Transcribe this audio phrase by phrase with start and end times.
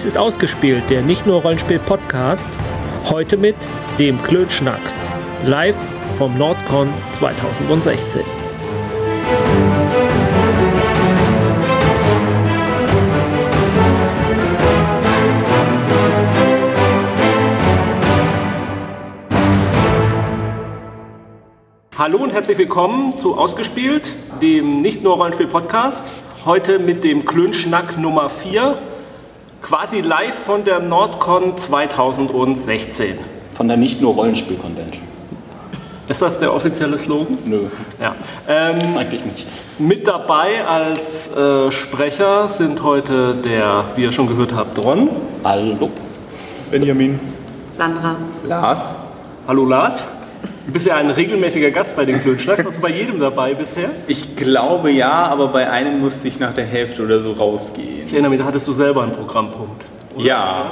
[0.00, 2.48] Dies ist ausgespielt, der nicht nur Rollenspiel-Podcast.
[3.10, 3.54] Heute mit
[3.98, 4.80] dem Klönschnack.
[5.44, 5.76] Live
[6.16, 6.88] vom Nordcon
[7.18, 8.22] 2016.
[21.98, 26.06] Hallo und herzlich willkommen zu Ausgespielt, dem nicht nur Rollenspiel-Podcast.
[26.46, 28.80] Heute mit dem Klönschnack Nummer 4,
[29.62, 33.18] quasi live von der Nordcon 2016.
[33.54, 35.04] Von der nicht nur Rollenspiel-Convention.
[36.08, 37.38] Ist das der offizielle Slogan?
[37.44, 37.66] Nö,
[38.00, 38.16] Ja.
[38.48, 39.46] Ähm, eigentlich nicht.
[39.78, 45.08] mit dabei als äh, Sprecher sind heute der, wie ihr schon gehört habt, Ron.
[45.44, 45.88] Hallo.
[46.70, 47.20] Benjamin.
[47.78, 48.16] Sandra.
[48.44, 48.94] Lars.
[49.46, 50.08] Hallo Lars.
[50.70, 52.64] Du bist ja ein regelmäßiger Gast bei den Klönschnacks.
[52.64, 53.90] Warst du bei jedem dabei bisher?
[54.06, 58.06] Ich glaube ja, aber bei einem musste ich nach der Hälfte oder so rausgehen.
[58.06, 59.84] Ich erinnere mich, da hattest du selber einen Programmpunkt.
[60.16, 60.70] Ja,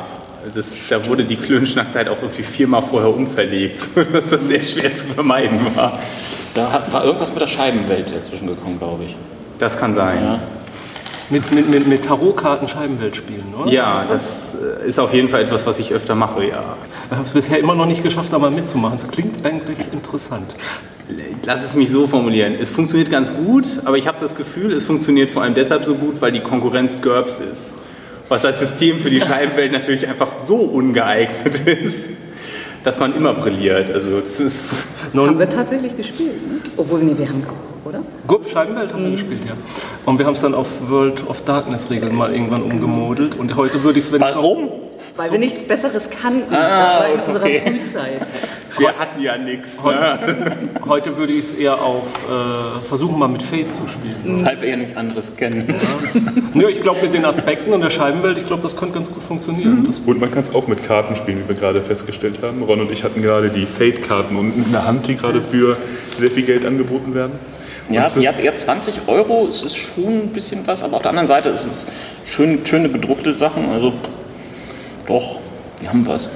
[0.55, 5.09] das, da wurde die Klönschnackzeit auch irgendwie viermal vorher umverlegt, sodass das sehr schwer zu
[5.09, 5.99] vermeiden war.
[6.55, 9.17] Da war irgendwas mit der Scheibenwelt dazwischen gekommen, glaube ich.
[9.59, 10.23] Das kann sein.
[10.23, 10.41] Ja.
[11.31, 13.71] Mit, mit, mit, mit Tarotkarten Scheibenwelt spielen, oder?
[13.71, 16.77] Ja, ist das äh, ist auf jeden Fall etwas, was ich öfter mache, ja.
[17.11, 18.97] Ich habe es bisher immer noch nicht geschafft, da mal mitzumachen.
[18.97, 20.55] Es klingt eigentlich interessant.
[21.45, 22.55] Lass es mich so formulieren.
[22.55, 25.95] Es funktioniert ganz gut, aber ich habe das Gefühl, es funktioniert vor allem deshalb so
[25.95, 27.77] gut, weil die Konkurrenz GURPS ist.
[28.29, 32.09] Was als System für die Scheibenwelt natürlich einfach so ungeeignet ist,
[32.85, 33.91] dass man immer brilliert.
[33.91, 36.47] Also das ist Das haben wir tatsächlich gespielt.
[36.47, 36.59] Ne?
[36.77, 38.01] Obwohl, nee, wir haben auch, oder?
[38.27, 39.55] GURP Scheibenwelt haben wir gespielt, ja.
[40.05, 43.37] Und wir haben es dann auf World of Darkness Regeln mal irgendwann umgemodelt.
[43.39, 44.37] Und heute würde ich es, wenn ich
[45.19, 46.51] Weil wir nichts Besseres kannten.
[46.51, 48.21] das war in unserer Frühzeit.
[48.79, 49.79] wir hatten ja nichts.
[49.83, 50.57] Heute, Ne?
[50.87, 54.45] heute würde ich es eher auf äh, versuchen, mal mit Fate zu spielen.
[54.47, 55.75] Weil wir ja nichts anderes kennen.
[56.55, 59.23] Nö, ich glaube, mit den Aspekten und der Scheibenwelt, ich glaube, das könnte ganz gut
[59.23, 59.85] funktionieren.
[59.89, 62.63] Das, Und man kann es auch mit Karten spielen, wie wir gerade festgestellt haben.
[62.63, 65.77] Ron und ich hatten gerade die Fate-Karten unten in der Hand, die gerade für
[66.17, 67.33] sehr viel Geld angeboten werden.
[67.89, 71.03] Und Ja, ist- ja, ja, 20 Euro, es ist schon ein bisschen was, aber auf
[71.03, 71.87] der anderen Seite ist es
[72.25, 73.93] schön, schöne gedruckte Sachen, also
[75.09, 75.41] doch,
[75.83, 76.31] die haben was.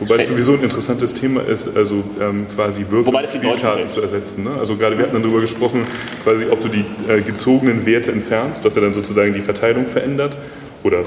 [0.00, 4.44] Wobei es sowieso ein interessantes Thema ist, also ähm, quasi Würfel Deutschen Spielkarten zu ersetzen.
[4.44, 4.50] Ne?
[4.58, 5.86] Also gerade wir hatten dann darüber gesprochen,
[6.24, 10.36] quasi ob du die äh, gezogenen Werte entfernst, was ja dann sozusagen die Verteilung verändert
[10.82, 11.04] oder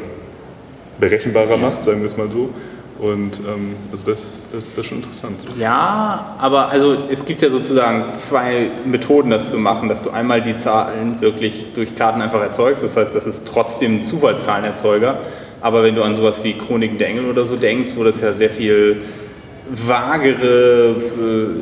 [0.99, 2.51] berechenbarer macht, sagen wir es mal so.
[2.97, 5.37] Und ähm, also das, das, das ist schon interessant.
[5.59, 10.41] Ja, aber also es gibt ja sozusagen zwei Methoden, das zu machen, dass du einmal
[10.41, 12.83] die Zahlen wirklich durch Karten einfach erzeugst.
[12.83, 15.19] Das heißt, das ist trotzdem ein Zufallszahlenerzeuger.
[15.61, 18.31] Aber wenn du an sowas wie Chroniken der Engel oder so denkst, wo das ja
[18.31, 18.97] sehr viel
[19.69, 20.95] vagere,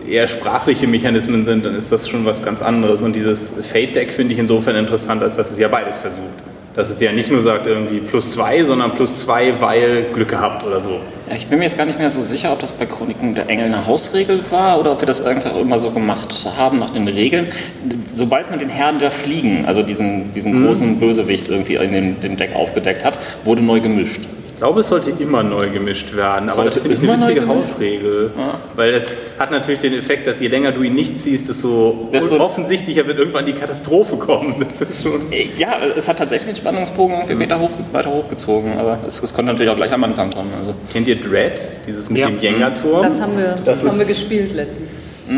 [0.06, 3.02] äh, eher sprachliche Mechanismen sind, dann ist das schon was ganz anderes.
[3.02, 6.53] Und dieses Fate-Deck finde ich insofern interessant, als dass es ja beides versucht.
[6.76, 10.30] Dass es dir ja nicht nur sagt irgendwie plus zwei, sondern plus zwei, weil Glück
[10.30, 11.02] gehabt oder so.
[11.30, 13.48] Ja, ich bin mir jetzt gar nicht mehr so sicher, ob das bei Chroniken der
[13.48, 17.08] Engel eine Hausregel war oder ob wir das einfach immer so gemacht haben nach den
[17.08, 17.48] Regeln.
[18.12, 22.38] Sobald man den Herrn der Fliegen, also diesen, diesen großen Bösewicht irgendwie in dem, dem
[22.38, 24.22] Deck aufgedeckt hat, wurde neu gemischt.
[24.64, 27.48] Ich glaube, es sollte immer neu gemischt werden, aber Sollte das finde ich eine witzige?
[27.50, 28.32] Hausregel.
[28.78, 29.04] Weil das
[29.38, 33.18] hat natürlich den Effekt, dass je länger du ihn nicht ziehst, desto Desto- offensichtlicher wird
[33.20, 34.66] irgendwann die Katastrophe kommen.
[34.80, 35.24] Das ist schon.
[35.58, 39.52] Ja, es hat tatsächlich den Spannungsbogen irgendwie weiter, hoch, weiter hochgezogen, aber es, es konnte
[39.52, 40.52] natürlich auch gleich am Anfang kommen.
[40.58, 40.74] Also.
[40.94, 41.60] Kennt ihr Dread?
[41.86, 42.28] Dieses mit Ja.
[42.28, 43.04] dem Jenga-Turm?
[43.04, 44.92] Das haben wir, das Das haben wir gespielt letztens.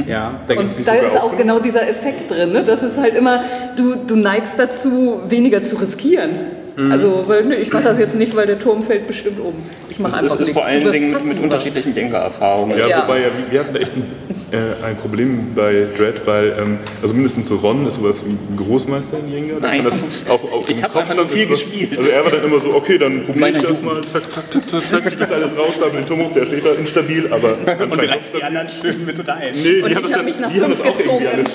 [0.08, 2.52] Ja, da Und da ist auch genau dieser Effekt drin.
[2.52, 2.64] Ne?
[2.64, 3.42] Das ist halt immer,
[3.76, 6.30] du, du neigst dazu, weniger zu riskieren.
[6.78, 6.92] Mhm.
[6.92, 9.54] Also, weil, nö, ich mache das jetzt nicht, weil der Turm fällt bestimmt um.
[9.90, 10.54] Ich mache Es einfach ist, ist nichts.
[10.60, 12.78] vor allen Dingen mit unterschiedlichen Jenga-Erfahrungen.
[12.78, 13.04] Ja, Ja.
[13.04, 14.04] wobei ja, wir hatten echt ein,
[14.52, 18.58] äh, ein Problem bei Dread, weil, ähm, also mindestens so Ron ist sowas wie ein
[18.58, 19.56] Großmeister in Jenga.
[19.62, 19.84] Nein.
[19.86, 21.98] kann das auch, auch Ich Kopf einfach nur viel das- gespielt.
[21.98, 23.86] Also er war dann immer so, okay, dann probiere ich das Jugend.
[23.86, 26.66] mal, zack, zack, zack, zack, zack, kriegt alles raus, stapel den Turm hoch, der steht
[26.66, 29.54] da instabil, aber Und reißt die anderen schön mit rein.
[29.56, 31.46] Nee, Und die haben das ich habe mich nach fünf gezogenen.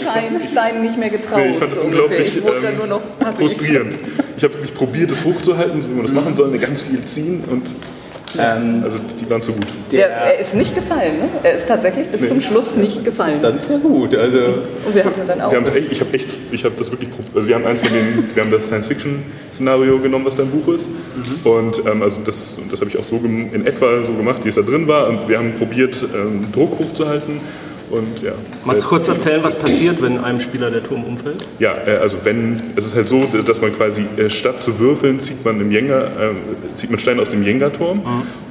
[0.50, 1.40] Steinen, nicht mehr getraut.
[1.44, 3.40] Nee, ich fand das so unglaublich Ich ähm, nur noch passiv.
[3.40, 3.98] frustrierend.
[4.40, 7.74] Ich habe mich probiert, das hochzuhalten, wie man das machen soll, ganz viel ziehen und
[8.38, 9.66] Ähm, also die waren zu gut.
[9.90, 11.28] Der, er ist nicht gefallen, ne?
[11.42, 13.42] Er ist tatsächlich bis zum Schluss nicht gefallen.
[13.42, 14.14] das ist ja gut.
[14.14, 14.38] Also,
[14.86, 15.50] Und wir haben dann auch.
[15.50, 17.92] Wir haben echt, ich habe echt, ich habe das wirklich, also wir haben eins von
[17.92, 20.92] den, wir haben das Science-Fiction-Szenario genommen, was dein Buch ist,
[21.42, 24.54] und ähm, also das, das habe ich auch so in etwa so gemacht, wie es
[24.54, 27.40] da drin war, und wir haben probiert, ähm, Druck hochzuhalten
[27.90, 28.32] und ja.
[28.64, 31.44] magst du kurz erzählen, was passiert, wenn einem Spieler der Turm umfällt?
[31.58, 35.20] Ja, äh, also wenn, es ist halt so, dass man quasi äh, statt zu würfeln,
[35.20, 36.34] zieht man im Jenga, äh,
[36.74, 38.02] zieht man Steine aus dem Jenga-Turm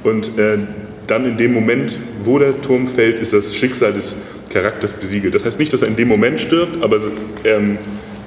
[0.04, 0.58] und äh,
[1.06, 4.14] dann in dem Moment, wo der Turm fällt, ist das Schicksal des
[4.50, 5.34] Charakters besiegelt.
[5.34, 7.06] Das heißt nicht, dass er in dem Moment stirbt, aber es,
[7.44, 7.78] ähm,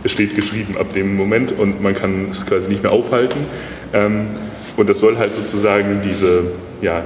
[0.04, 3.39] es steht geschrieben ab dem Moment und man kann es quasi nicht mehr aufhalten.
[3.94, 4.27] Ähm,
[4.75, 6.45] Und das soll halt sozusagen diese,
[6.81, 7.04] ja,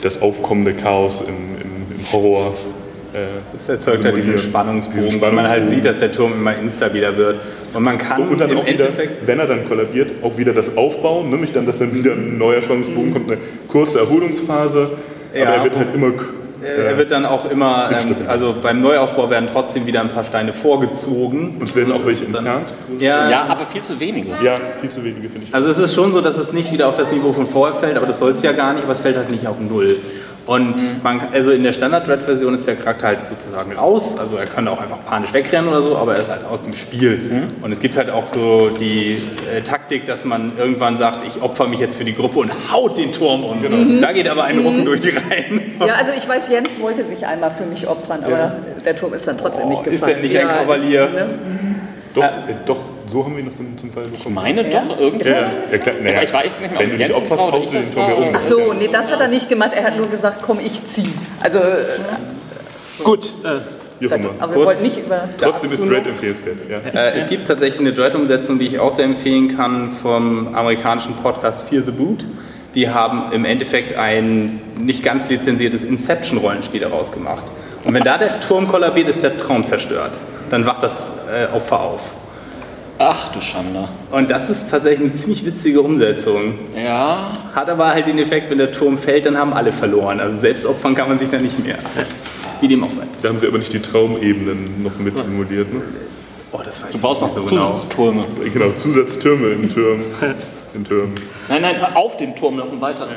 [0.00, 2.54] das aufkommende Chaos im, im, im Horror
[3.52, 4.50] Das erzeugt halt diesen simulieren.
[4.50, 7.36] Spannungsbogen, Diesen weil man halt sieht, dass der Turm immer instabiler wird.
[7.74, 10.52] Und man kann Und dann im auch wieder, Endeffekt wenn er dann kollabiert, auch wieder
[10.52, 14.90] das Aufbauen, nämlich dann, dass dann wieder ein neuer Spannungsbogen kommt, eine kurze Erholungsphase,
[15.34, 15.42] Ja.
[15.46, 16.12] aber er wird halt immer
[16.62, 20.52] Er wird dann auch immer, ähm, also beim Neuaufbau werden trotzdem wieder ein paar Steine
[20.52, 21.56] vorgezogen.
[21.58, 22.74] und es werden auch welche entfernt.
[22.98, 24.28] Ja, Ja, aber viel zu wenige.
[24.44, 25.54] Ja, viel zu wenige finde ich.
[25.54, 27.96] also es ist schon so, dass es nicht wieder auf das Niveau von vorher fällt,
[27.96, 29.96] aber das soll es ja gar nicht, aber es fällt halt nicht auf Null.
[30.46, 34.66] Und man, also in der Standard-Red-Version ist der Charakter halt sozusagen raus, also er kann
[34.66, 37.48] auch einfach panisch wegrennen oder so, aber er ist halt aus dem Spiel.
[37.62, 39.18] Und es gibt halt auch so die
[39.54, 42.98] äh, Taktik, dass man irgendwann sagt, ich opfer mich jetzt für die Gruppe und haut
[42.98, 43.60] den Turm um.
[44.00, 45.72] Da geht aber ein Rucken durch die Reihen.
[45.80, 48.52] Ja, also ich weiß, Jens wollte sich einmal für mich opfern, aber
[48.84, 50.16] der Turm ist dann trotzdem nicht ist gefallen.
[50.16, 51.04] er nicht ein Ja, Kavalier?
[51.04, 51.28] Ist, ne?
[52.14, 52.78] Doch, äh, doch,
[53.10, 54.34] so haben wir ihn noch zum, zum Fall Ich bekommen.
[54.36, 54.82] meine Ja.
[54.88, 55.28] doch irgendwie.
[55.28, 57.90] Ja, ja, klar, Aber ich weiß nicht mehr, ob es Jens war oder ich das
[57.94, 58.18] ja war.
[58.18, 58.28] um.
[58.34, 59.72] Ach so, nee, das hat er nicht gemacht.
[59.74, 61.08] Er hat nur gesagt, komm, ich zieh.
[61.40, 61.84] Also, äh,
[63.02, 63.60] Gut, äh,
[63.98, 64.28] Wie auch immer.
[64.38, 65.28] aber wir wollten nicht über...
[65.38, 66.56] Trotzdem ist Dread empfehlenswert.
[66.68, 66.78] Ja.
[67.00, 71.68] Äh, es gibt tatsächlich eine Dread-Umsetzung, die ich auch sehr empfehlen kann, vom amerikanischen Podcast
[71.68, 72.24] Fear the Boot.
[72.74, 77.44] Die haben im Endeffekt ein nicht ganz lizenziertes Inception-Rollenspiel daraus gemacht.
[77.84, 80.20] Und wenn da der Turm kollabiert, ist der Traum zerstört.
[80.50, 82.00] Dann wacht das äh, Opfer auf.
[83.02, 83.88] Ach du Schande.
[84.10, 86.58] Und das ist tatsächlich eine ziemlich witzige Umsetzung.
[86.76, 90.20] Ja, Hat aber halt den Effekt, wenn der Turm fällt, dann haben alle verloren.
[90.20, 91.78] Also selbst opfern kann man sich da nicht mehr.
[92.60, 93.04] Wie dem auch sei.
[93.22, 95.72] Da haben sie aber nicht die Traumebenen noch mit simuliert.
[95.72, 95.80] Ne?
[96.52, 97.66] Oh, das weiß du ich baust nicht noch so genau.
[97.68, 98.24] Zusatztürme.
[98.52, 100.04] Genau, Zusatztürme in Türmen.
[100.74, 101.14] In Türmen.
[101.48, 103.16] Nein, nein, auf dem Turm noch ein weiterer.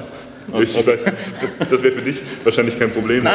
[0.60, 3.28] Ich weiß, das, das wäre für dich wahrscheinlich kein Problem.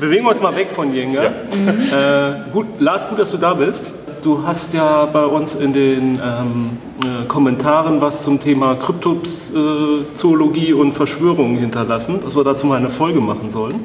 [0.00, 1.22] bewegen wir uns mal weg von Jenga.
[1.24, 3.92] Äh, gut, Lars, gut, dass du da bist.
[4.26, 6.70] Du hast ja bei uns in den ähm,
[7.00, 13.20] äh, Kommentaren was zum Thema Kryptozoologie und Verschwörungen hinterlassen, dass wir dazu mal eine Folge
[13.20, 13.76] machen sollen.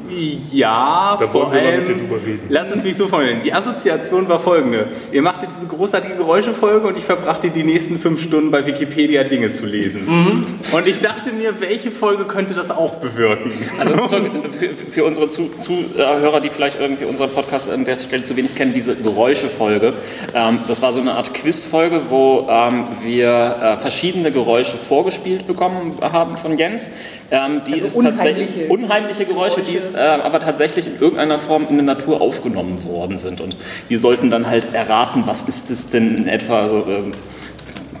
[0.50, 2.40] Ja, Da vor wollen wir mal mit allem, dir drüber reden.
[2.48, 3.38] lass es mich so formulieren.
[3.44, 4.88] Die Assoziation war folgende.
[5.12, 9.52] Ihr machtet diese großartige Geräuschefolge und ich verbrachte die nächsten fünf Stunden bei Wikipedia Dinge
[9.52, 10.02] zu lesen.
[10.06, 10.44] Mhm.
[10.76, 13.52] Und ich dachte mir, welche Folge könnte das auch bewirken?
[13.78, 18.36] Also für, für unsere Zu- Zuhörer, die vielleicht irgendwie unseren Podcast an der Stelle zu
[18.36, 19.92] wenig kennen, diese Geräuschefolge.
[20.34, 25.96] Ähm, das war so eine Art Quizfolge, wo ähm, wir äh, verschiedene Geräusche vorgespielt bekommen
[26.00, 26.90] haben von Jens.
[27.30, 31.38] Ähm, die Also ist tatsächlich unheimliche unheimliche Geräusche, die ist, äh, aber tatsächlich in irgendeiner
[31.38, 33.40] Form in der Natur aufgenommen worden sind.
[33.40, 33.56] Und
[33.90, 36.86] die sollten dann halt erraten, was ist es denn in etwa so.
[36.88, 37.12] Ähm,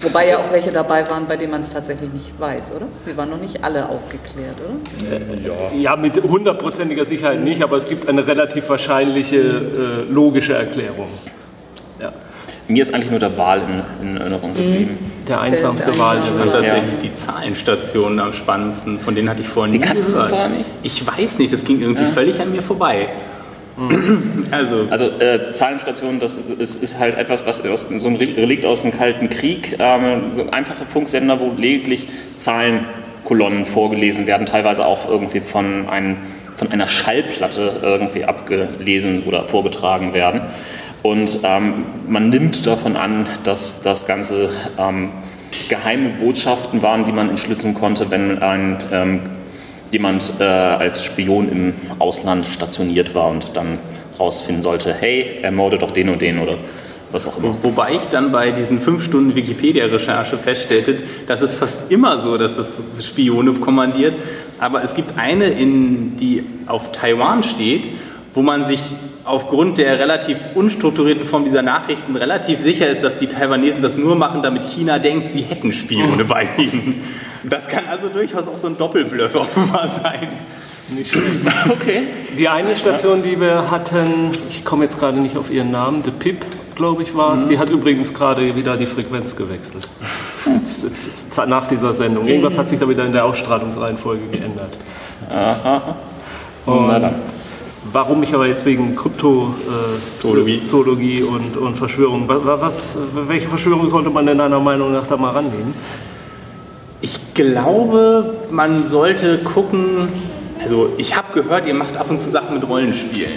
[0.00, 2.86] Wobei ja auch welche dabei waren, bei denen man es tatsächlich nicht weiß, oder?
[3.06, 5.76] Sie waren noch nicht alle aufgeklärt, oder?
[5.76, 11.06] Ja, mit hundertprozentiger Sicherheit nicht, aber es gibt eine relativ wahrscheinliche äh, logische Erklärung.
[12.68, 12.72] Ja.
[12.72, 13.62] mir ist eigentlich nur der Wahl
[14.00, 14.98] in, in Erinnerung geblieben.
[15.28, 16.16] Der einsamste der Wahl.
[16.18, 16.52] Und Ja.
[16.52, 20.30] tatsächlich die Zahlenstationen am spannendsten, von denen hatte ich vorhin Die nie kanntest du gehört.
[20.30, 20.64] vorher nicht?
[20.82, 23.08] Ich weiß nicht, das ging irgendwie völlig an mir vorbei.
[24.50, 28.82] Also, Also äh, Zahlenstation, das ist, ist halt etwas, was aus, so ein Relikt aus
[28.82, 35.08] dem Kalten Krieg, ähm, so ein einfacher Funksender, wo lediglich Zahlenkolonnen vorgelesen werden, teilweise auch
[35.08, 36.18] irgendwie von, ein,
[36.56, 40.42] von einer Schallplatte irgendwie abgelesen oder vorgetragen werden.
[41.02, 45.10] Und ähm, man nimmt davon an, dass das Ganze ähm,
[45.68, 49.20] geheime Botschaften waren, die man entschlüsseln konnte, wenn ein ähm,
[49.90, 53.78] jemand äh, als Spion im Ausland stationiert war und dann
[54.18, 56.56] rausfinden sollte, hey, ermorde doch den und den oder
[57.10, 57.54] was auch immer.
[57.62, 62.56] Wobei ich dann bei diesen fünf Stunden Wikipedia-Recherche feststellte, dass es fast immer so, dass
[62.56, 64.14] das Spione kommandiert.
[64.58, 67.88] Aber es gibt eine, in, die auf Taiwan steht,
[68.34, 68.80] wo man sich
[69.24, 74.16] aufgrund der relativ unstrukturierten Form dieser Nachrichten relativ sicher ist, dass die Taiwanesen das nur
[74.16, 77.02] machen, damit China denkt, sie hätten Spione bei ihnen.
[77.44, 80.28] Das kann also durchaus auch so ein Doppelbluff offenbar sein.
[80.90, 81.26] Nicht schlecht.
[81.70, 82.04] Okay.
[82.36, 86.10] Die eine Station, die wir hatten, ich komme jetzt gerade nicht auf ihren Namen, The
[86.10, 87.48] Pip, glaube ich, war es.
[87.48, 89.88] Die hat übrigens gerade wieder die Frequenz gewechselt.
[90.46, 92.26] Jetzt, jetzt, jetzt, nach dieser Sendung.
[92.26, 94.76] Irgendwas hat sich da wieder in der Ausstrahlungsreihenfolge geändert.
[95.30, 97.14] Na dann.
[97.90, 102.96] Warum ich aber jetzt wegen Kryptozoologie äh, Zoologie und, und Verschwörung, wa- wa- was,
[103.26, 105.74] welche Verschwörung sollte man denn deiner Meinung nach da mal rannehmen?
[107.00, 110.08] Ich glaube, man sollte gucken.
[110.62, 113.32] Also, ich habe gehört, ihr macht ab und zu Sachen mit Rollenspielen.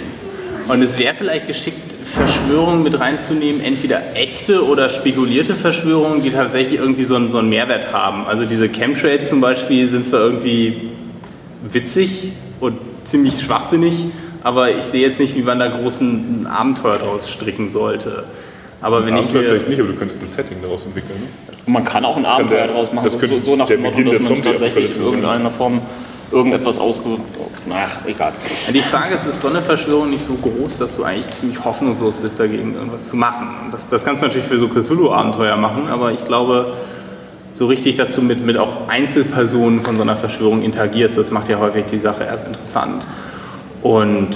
[0.68, 6.78] Und es wäre vielleicht geschickt, Verschwörungen mit reinzunehmen, entweder echte oder spekulierte Verschwörungen, die tatsächlich
[6.78, 8.26] irgendwie so einen, so einen Mehrwert haben.
[8.28, 10.90] Also, diese Chemtrails zum Beispiel sind zwar irgendwie
[11.68, 14.06] witzig und ziemlich schwachsinnig,
[14.42, 18.24] aber ich sehe jetzt nicht, wie man da großen ein Abenteuer draus stricken sollte.
[18.80, 21.18] Aber wenn ich Abenteuer mir, vielleicht nicht, aber du könntest ein Setting daraus entwickeln.
[21.20, 21.28] Ne?
[21.66, 23.76] Und man kann auch ein Abenteuer der- draus machen, das so, könnte so nach der
[23.76, 25.80] dem Motto, dass der man tatsächlich in irgendeiner Form
[26.30, 27.18] irgendetwas ausge...
[27.70, 28.32] Ach, egal.
[28.72, 32.16] Die Frage ist, ist so eine Verschwörung nicht so groß, dass du eigentlich ziemlich hoffnungslos
[32.16, 33.48] bist, dagegen irgendwas zu machen?
[33.72, 36.74] Das, das kannst du natürlich für so Cthulhu-Abenteuer machen, aber ich glaube,
[37.52, 41.48] so richtig, dass du mit, mit auch Einzelpersonen von so einer Verschwörung interagierst, das macht
[41.48, 43.04] ja häufig die Sache erst interessant.
[43.86, 44.30] Und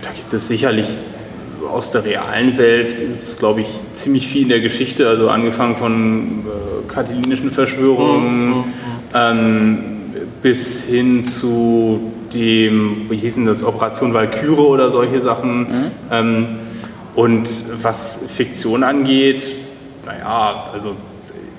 [0.00, 0.88] da gibt es sicherlich
[1.70, 5.76] aus der realen Welt, gibt es, glaube ich, ziemlich viel in der Geschichte, also angefangen
[5.76, 8.64] von äh, katilinischen Verschwörungen,
[9.12, 9.78] ähm,
[10.40, 15.66] bis hin zu dem, wie hieß denn das, Operation Valkyrie oder solche Sachen.
[16.10, 16.46] Ähm,
[17.14, 17.48] und
[17.82, 19.56] was Fiktion angeht,
[20.06, 20.94] naja, also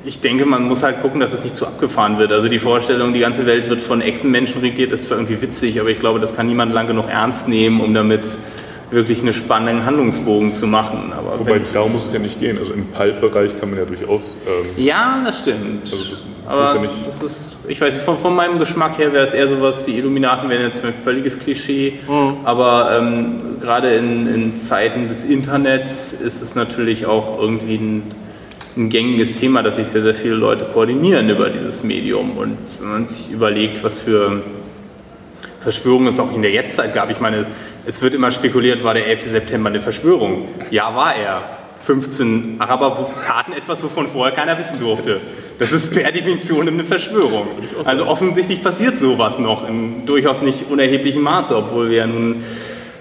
[0.05, 2.31] ich denke, man muss halt gucken, dass es nicht zu abgefahren wird.
[2.31, 5.89] Also die Vorstellung, die ganze Welt wird von Echsenmenschen regiert, ist zwar irgendwie witzig, aber
[5.89, 8.25] ich glaube, das kann niemand lang genug ernst nehmen, um damit
[8.89, 11.11] wirklich einen spannenden Handlungsbogen zu machen.
[11.11, 12.57] Aber Wobei, darum muss es ja nicht gehen.
[12.57, 14.37] Also im Pulp-Bereich kann man ja durchaus.
[14.47, 15.81] Ähm, ja, das stimmt.
[15.83, 19.11] Also das aber ja nicht- das ist, ich weiß nicht, von, von meinem Geschmack her
[19.11, 21.99] wäre es eher sowas, die Illuminaten wären jetzt ein völliges Klischee,
[22.45, 28.03] aber ähm, gerade in, in Zeiten des Internets ist es natürlich auch irgendwie ein,
[28.77, 32.89] ein gängiges Thema, dass sich sehr, sehr viele Leute koordinieren über dieses Medium und wenn
[32.89, 34.43] man sich überlegt, was für
[35.59, 37.09] Verschwörungen es auch in der Jetztzeit gab.
[37.09, 37.45] Ich meine,
[37.85, 39.31] es wird immer spekuliert, war der 11.
[39.31, 40.47] September eine Verschwörung?
[40.71, 41.57] Ja, war er.
[41.81, 45.21] 15 Araber taten etwas, wovon vorher keiner wissen durfte.
[45.59, 47.47] Das ist per Definition eine Verschwörung.
[47.85, 52.43] Also offensichtlich passiert sowas noch in durchaus nicht unerheblichem Maße, obwohl wir ja nun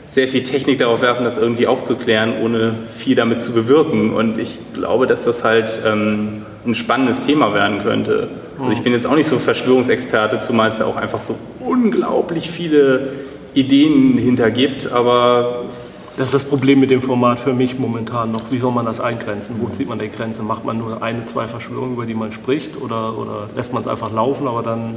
[0.06, 4.12] sehr viel Technik darauf werfen, das irgendwie aufzuklären, ohne viel damit zu bewirken.
[4.12, 8.28] Und ich glaube, dass das halt ähm, ein spannendes Thema werden könnte.
[8.58, 12.50] Also ich bin jetzt auch nicht so Verschwörungsexperte, zumal es da auch einfach so unglaublich
[12.50, 13.12] viele
[13.54, 15.64] Ideen hintergibt, aber
[16.16, 18.50] Das ist das Problem mit dem Format für mich momentan noch.
[18.50, 19.56] Wie soll man das eingrenzen?
[19.60, 20.42] Wo zieht man die Grenze?
[20.42, 22.80] Macht man nur eine, zwei Verschwörungen, über die man spricht?
[22.80, 24.94] Oder, oder lässt man es einfach laufen, aber dann.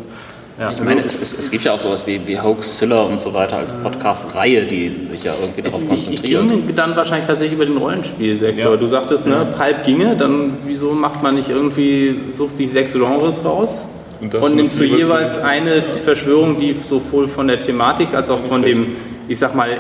[0.62, 3.34] Ja, Ich meine, es, es, es gibt ja auch sowas wie, wie Hoaxilla und so
[3.34, 6.48] weiter als Podcast-Reihe, die sich ja irgendwie darauf Ich, ich konzentrieren.
[6.50, 8.72] ging dann wahrscheinlich tatsächlich über den Rollenspielsektor.
[8.72, 8.78] Ja.
[8.78, 13.46] Du sagtest, ne, Pulp ginge, dann wieso macht man nicht irgendwie, sucht sich sechs Genres
[13.46, 13.84] raus
[14.20, 18.62] Und und, nimmt jeweils jeweils eine Verschwörung, die sowohl von der Thematik als auch von
[18.62, 18.88] dem,
[19.30, 19.80] ich sag mal,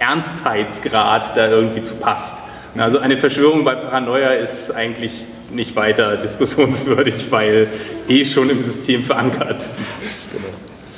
[0.00, 2.38] Ernstheitsgrad da irgendwie zu passt.
[2.76, 7.68] Also eine Verschwörung bei Paranoia ist eigentlich nicht weiter diskussionswürdig, weil
[8.08, 9.70] eh schon im System verankert.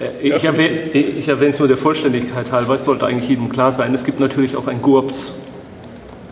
[0.01, 3.73] Äh, Ich erwähne ich erwähne es nur der Vollständigkeit halber, es sollte eigentlich jedem klar
[3.73, 3.95] sein.
[3.95, 5.35] Es gibt natürlich auch ein GURPS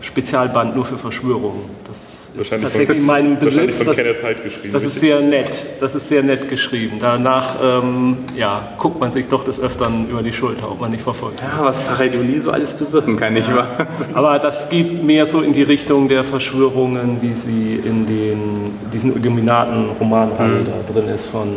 [0.01, 1.61] Spezialband nur für Verschwörungen.
[1.87, 3.77] Das ist Wahrscheinlich tatsächlich von- in meinem wahrscheinlich Besitz.
[3.77, 5.65] von Das, Kenneth Haidt geschrieben, Das ist sehr nett.
[5.79, 6.97] Das ist sehr nett geschrieben.
[6.99, 11.03] Danach ähm, ja, guckt man sich doch des Öfteren über die Schulter, ob man nicht
[11.03, 11.41] verfolgt.
[11.41, 13.87] Ja, was Pareidolie so alles bewirken kann, nicht wahr?
[14.13, 18.39] Aber das geht mehr so in die Richtung der Verschwörungen, wie sie in den,
[18.93, 21.47] diesen Illuminaten-Roman da drin ist von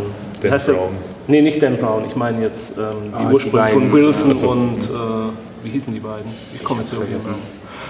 [0.43, 0.73] Dan heißt der?
[0.75, 0.90] Brown.
[1.26, 2.04] Nee, nicht Dan Brown.
[2.07, 3.93] Ich meine jetzt ähm, die Ah, die Ursprünge von.
[3.93, 4.88] Wilson und äh,
[5.62, 6.31] wie hießen die beiden?
[6.54, 7.00] Ich komme nicht mehr.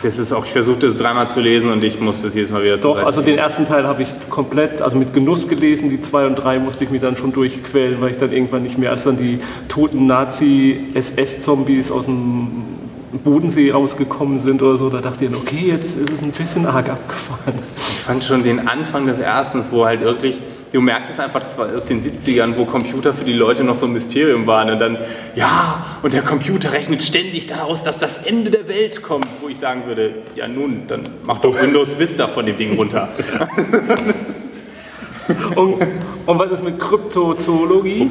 [0.05, 2.63] Das ist auch, ich versuchte es dreimal zu lesen und ich musste es jedes Mal
[2.63, 5.89] wieder Doch, also den ersten Teil habe ich komplett, also mit Genuss gelesen.
[5.89, 8.77] Die zwei und drei musste ich mich dann schon durchquälen, weil ich dann irgendwann nicht
[8.77, 9.39] mehr, als dann die
[9.71, 12.51] toten Nazi-SS-Zombies aus dem
[13.25, 16.67] Bodensee rausgekommen sind oder so, da dachte ich, dann, okay, jetzt ist es ein bisschen
[16.67, 17.55] arg abgefahren.
[17.75, 20.39] Ich fand schon den Anfang des ersten, wo halt wirklich,
[20.75, 23.87] du merktest einfach, das war aus den 70ern, wo Computer für die Leute noch so
[23.87, 24.99] ein Mysterium waren und dann,
[25.37, 29.59] ja, und der Computer rechnet ständig daraus, dass das Ende der Welt kommt, wo ich
[29.59, 33.09] sagen würde, ja nun, dann mach doch Windows Vista von dem Ding runter.
[35.57, 35.81] Und,
[36.27, 38.11] und was ist mit Kryptozoologie?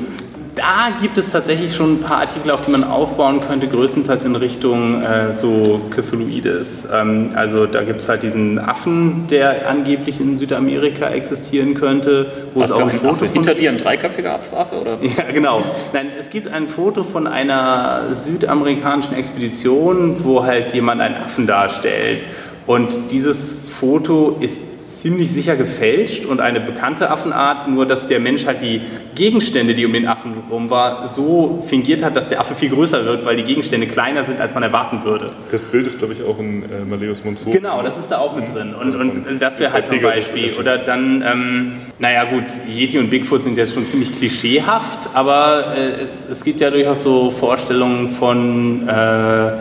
[0.56, 4.36] Da gibt es tatsächlich schon ein paar Artikel, auf die man aufbauen könnte, größtenteils in
[4.36, 6.88] Richtung äh, so Cthulhuides.
[6.94, 12.60] Ähm, also da gibt es halt diesen Affen, der angeblich in Südamerika existieren könnte, wo
[12.62, 13.26] Was es auch ein Foto Affe?
[13.26, 14.80] von Hinter dir ein dreiköpfiger Affe?
[14.80, 14.98] Oder?
[15.04, 15.64] Ja, genau.
[15.92, 22.20] Nein, es gibt ein Foto von einer südamerikanischen Expedition, wo halt jemand einen Affen darstellt.
[22.68, 24.60] Und dieses Foto ist
[25.04, 28.80] ziemlich sicher gefälscht und eine bekannte Affenart, nur dass der Mensch halt die
[29.16, 33.04] Gegenstände, die um den Affen rum war, so fingiert hat, dass der Affe viel größer
[33.04, 35.34] wird, weil die Gegenstände kleiner sind, als man erwarten würde.
[35.52, 37.52] Das Bild ist, glaube ich, auch in äh, Maleus Monsor.
[37.52, 38.74] Genau, das ist da auch mit drin.
[38.74, 40.54] Und, und das wäre halt zum Beispiel.
[40.58, 46.02] Oder dann, ähm, naja gut, Yeti und Bigfoot sind jetzt schon ziemlich klischeehaft, aber äh,
[46.02, 49.52] es, es gibt ja durchaus so Vorstellungen von äh,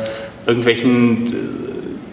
[0.47, 1.72] irgendwelchen äh,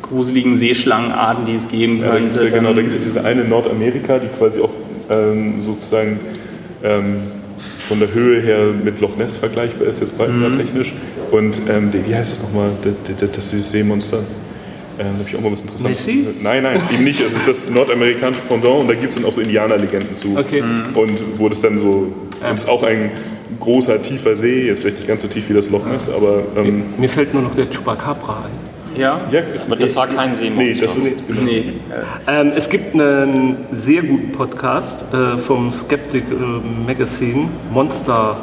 [0.10, 2.46] gruseligen Seeschlangenarten, die es geben Ja, könnte.
[2.46, 4.70] ja, genau, da gibt es diese eine in Nordamerika, die quasi auch
[5.10, 6.20] ähm, sozusagen
[6.84, 7.18] ähm,
[7.88, 10.58] von der Höhe her mit Loch Ness vergleichbar ist, jetzt Mhm.
[10.58, 10.94] technisch.
[11.32, 14.20] Und ähm, die, wie heißt das nochmal, das, das, das Seemonster?
[14.98, 16.06] da habe ich auch mal was Interessantes.
[16.06, 16.28] Messi?
[16.44, 17.22] Nein, nein, eben nicht.
[17.22, 20.36] Es ist das nordamerikanische Pendant und da gibt es dann auch so Indianerlegenden zu.
[20.38, 20.62] Okay.
[20.94, 21.90] Und wo das dann so,
[22.42, 23.12] und es ist auch ein
[23.62, 26.84] großer, tiefer See, jetzt vielleicht nicht ganz so tief wie das Loch Ness, aber ähm,
[26.98, 28.69] Mir fällt nur noch der Chupacabra ein.
[28.96, 29.22] Ja?
[29.32, 30.74] ja, ist, Aber das war kein Seemonster.
[30.74, 31.42] Nee, das ist, genau.
[31.44, 31.74] Nee.
[32.28, 38.38] Ähm, es gibt einen sehr guten Podcast äh, vom Skeptic äh, Magazine, Monster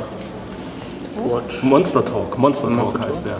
[1.62, 2.38] Monster Talk.
[2.38, 3.38] Monster Talk heißt der.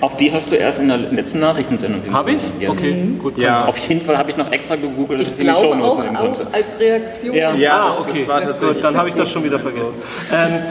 [0.00, 2.40] Auf die hast du erst in der letzten Nachrichtensendung Habe ich?
[2.40, 2.70] hingewiesen.
[2.70, 3.36] Okay, gut.
[3.38, 3.66] Ja.
[3.66, 6.46] Auf jeden Fall habe ich noch extra gegoogelt, dass ich Ich in die nehmen konnte.
[6.50, 7.34] als Reaktion.
[7.36, 7.54] Ja.
[7.54, 9.92] Ja, Ah, das- okay, gut, dann habe ich das schon wieder vergessen.
[10.32, 10.62] Ähm,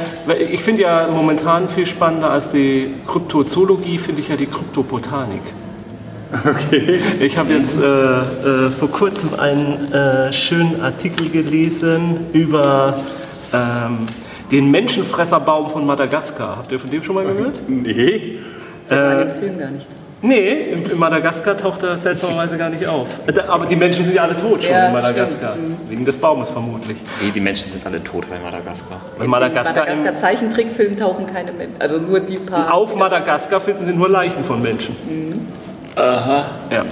[0.52, 5.42] ich finde ja momentan viel spannender als die Kryptozoologie, finde ich ja die Kryptobotanik.
[6.34, 7.00] Okay.
[7.20, 12.96] Ich habe jetzt äh, äh, vor kurzem einen äh, schönen Artikel gelesen über
[13.54, 14.08] ähm,
[14.52, 16.58] den Menschenfresserbaum von Madagaskar.
[16.58, 17.56] Habt ihr von dem schon mal gehört?
[17.68, 18.40] Nee.
[18.88, 19.88] Das war in dem Film gar nicht.
[20.22, 23.08] Nee, in, in Madagaskar taucht er seltsamerweise gar nicht auf.
[23.28, 25.56] Äh, Aber die Menschen sind ja alle tot schon Ja, in Madagaskar.
[25.90, 26.98] Wegen des Baumes vermutlich.
[27.22, 29.02] Nee, die Menschen sind alle tot bei Madagaskar.
[29.20, 31.76] In Madagaskar, im, Madagaskar Zeichentrickfilm tauchen keine Menschen.
[31.80, 32.74] Also nur die paar.
[32.74, 34.96] auf Madagaskar finden sie nur Leichen von Menschen.
[35.96, 36.46] Aha.
[36.70, 36.86] Ja.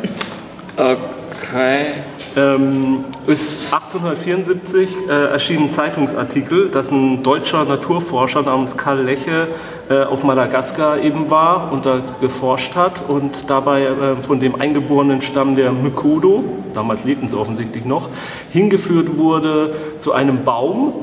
[0.77, 1.87] Okay.
[2.35, 9.49] Ähm, ist 1874 äh, erschien ein Zeitungsartikel, dass ein deutscher Naturforscher namens Karl Leche
[9.89, 15.21] äh, auf Madagaskar eben war und da geforscht hat und dabei äh, von dem eingeborenen
[15.21, 16.43] Stamm der Mkodo,
[16.73, 18.09] damals lebten sie offensichtlich noch,
[18.49, 20.93] hingeführt wurde zu einem Baum,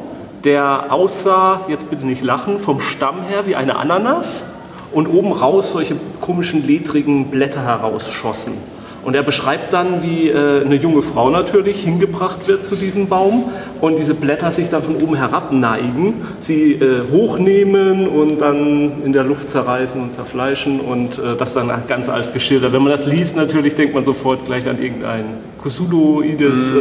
[0.43, 4.47] der aussah, jetzt bitte nicht lachen, vom Stamm her wie eine Ananas
[4.93, 8.55] und oben raus solche komischen ledrigen Blätter herausschossen.
[9.03, 13.47] Und er beschreibt dann, wie äh, eine junge Frau natürlich hingebracht wird zu diesem Baum
[13.81, 19.15] und diese Blätter sich dann von oben herab neigen, sie äh, hochnehmen und dann in
[19.15, 22.73] der Luft zerreißen und zerfleischen und äh, das dann das Ganze als geschildert.
[22.75, 25.25] Wenn man das liest, natürlich denkt man sofort gleich an irgendein
[25.63, 26.75] Cthulhuides äh,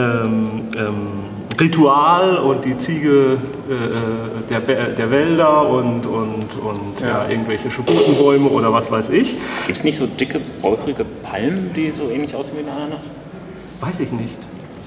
[0.00, 3.36] ähm, ähm, Ritual und die Ziege
[3.68, 7.28] äh, der, Bä- der Wälder und, und, und ja.
[7.28, 9.36] irgendwelche Schubutenbäume oder was weiß ich.
[9.66, 13.06] Gibt es nicht so dicke, bäuchrige Palmen, die so ähnlich aussehen wie eine Ananas?
[13.80, 14.38] Weiß ich nicht.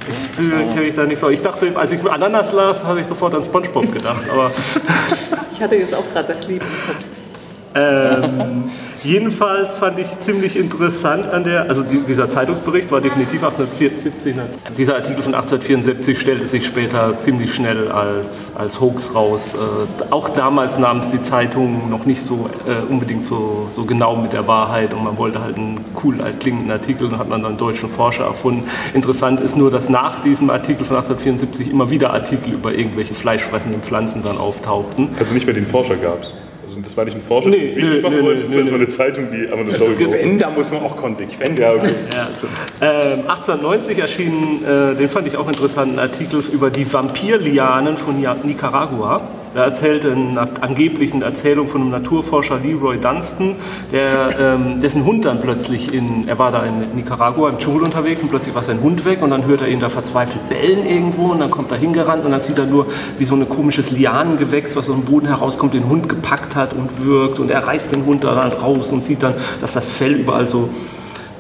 [0.07, 1.29] Ich kenne ich da nicht so.
[1.29, 4.21] Ich dachte, als ich Ananas las, habe ich sofort an SpongeBob gedacht.
[4.31, 4.51] Aber
[5.53, 7.05] Ich hatte jetzt auch gerade das Lied im Kopf.
[7.75, 8.63] ähm,
[9.05, 14.35] jedenfalls fand ich ziemlich interessant an der, also die, dieser Zeitungsbericht war definitiv 1874.
[14.77, 19.55] Dieser Artikel von 1874 stellte sich später ziemlich schnell als, als Hoax raus.
[19.55, 24.15] Äh, auch damals nahm es die Zeitung noch nicht so äh, unbedingt so, so genau
[24.15, 27.57] mit der Wahrheit und man wollte halt einen cool klingenden Artikel und hat man dann
[27.57, 28.67] deutschen Forscher erfunden.
[28.93, 33.81] Interessant ist nur, dass nach diesem Artikel von 1874 immer wieder Artikel über irgendwelche fleischfressenden
[33.81, 35.09] Pflanzen dann auftauchten.
[35.19, 36.35] Also nicht mehr den Forscher gab es.
[36.75, 38.57] Also das war nicht ein Forscher, Nee, der sich wichtig nee, machen nee, wollte, nee,
[38.57, 41.57] das war eine Zeitung, die aber das glaube ich Wenn, da muss man auch konsequent
[41.57, 41.79] Ja, sein.
[41.81, 41.93] okay.
[42.81, 48.15] Ähm, 1890 erschien, äh, den fand ich auch interessant, ein Artikel über die Vampirlianen von
[48.43, 49.21] Nicaragua.
[49.55, 53.55] Da erzählte eine angeblichen Erzählung von einem Naturforscher Leroy Dunstan,
[53.89, 58.21] der, ähm, dessen Hund dann plötzlich in, er war da in Nicaragua im Dschungel unterwegs
[58.21, 61.31] und plötzlich war sein Hund weg und dann hört er ihn da verzweifelt bellen irgendwo
[61.31, 62.87] und dann kommt er hingerannt und dann sieht er nur,
[63.17, 67.05] wie so ein komisches Lianengewächs, was aus dem Boden herauskommt, den Hund gepackt hat und
[67.05, 70.49] wirkt und er reißt den Hund da raus und sieht dann, dass das Fell überall
[70.49, 70.67] so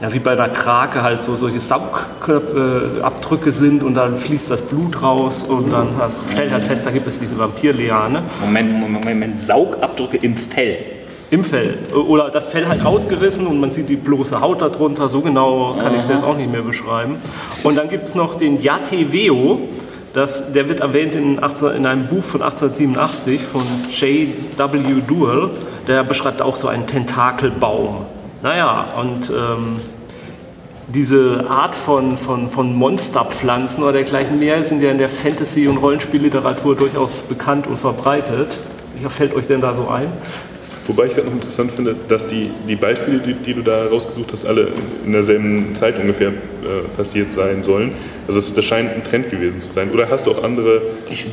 [0.01, 5.01] ja, wie bei einer Krake halt so solche Saugabdrücke sind und dann fließt das Blut
[5.01, 5.89] raus und dann
[6.31, 10.77] stellt halt fest, da gibt es diese Vampirliane Moment, Moment, Moment, Saugabdrücke im Fell.
[11.31, 11.77] im Fell.
[11.93, 15.09] Oder das Fell halt rausgerissen und man sieht die bloße Haut darunter.
[15.09, 17.17] So genau kann ich es jetzt auch nicht mehr beschreiben.
[17.63, 19.61] Und dann gibt es noch den Yateveo.
[20.13, 25.01] Das, der wird erwähnt in, 18, in einem Buch von 1887 von J.W.
[25.07, 25.49] Duell.
[25.87, 28.05] Der beschreibt auch so einen Tentakelbaum.
[28.45, 29.77] Naja, und ähm,
[30.87, 35.77] diese Art von, von, von Monsterpflanzen oder dergleichen mehr sind ja in der Fantasy- und
[35.77, 38.59] Rollenspielliteratur durchaus bekannt und verbreitet.
[39.01, 40.09] Was fällt euch denn da so ein?
[40.87, 44.31] Wobei ich gerade noch interessant finde, dass die, die Beispiele, die, die du da rausgesucht
[44.33, 44.67] hast, alle
[45.05, 46.33] in derselben Zeit ungefähr äh,
[46.95, 47.93] passiert sein sollen.
[48.27, 49.89] Also das, das scheint ein Trend gewesen zu sein.
[49.91, 50.81] Oder hast du auch andere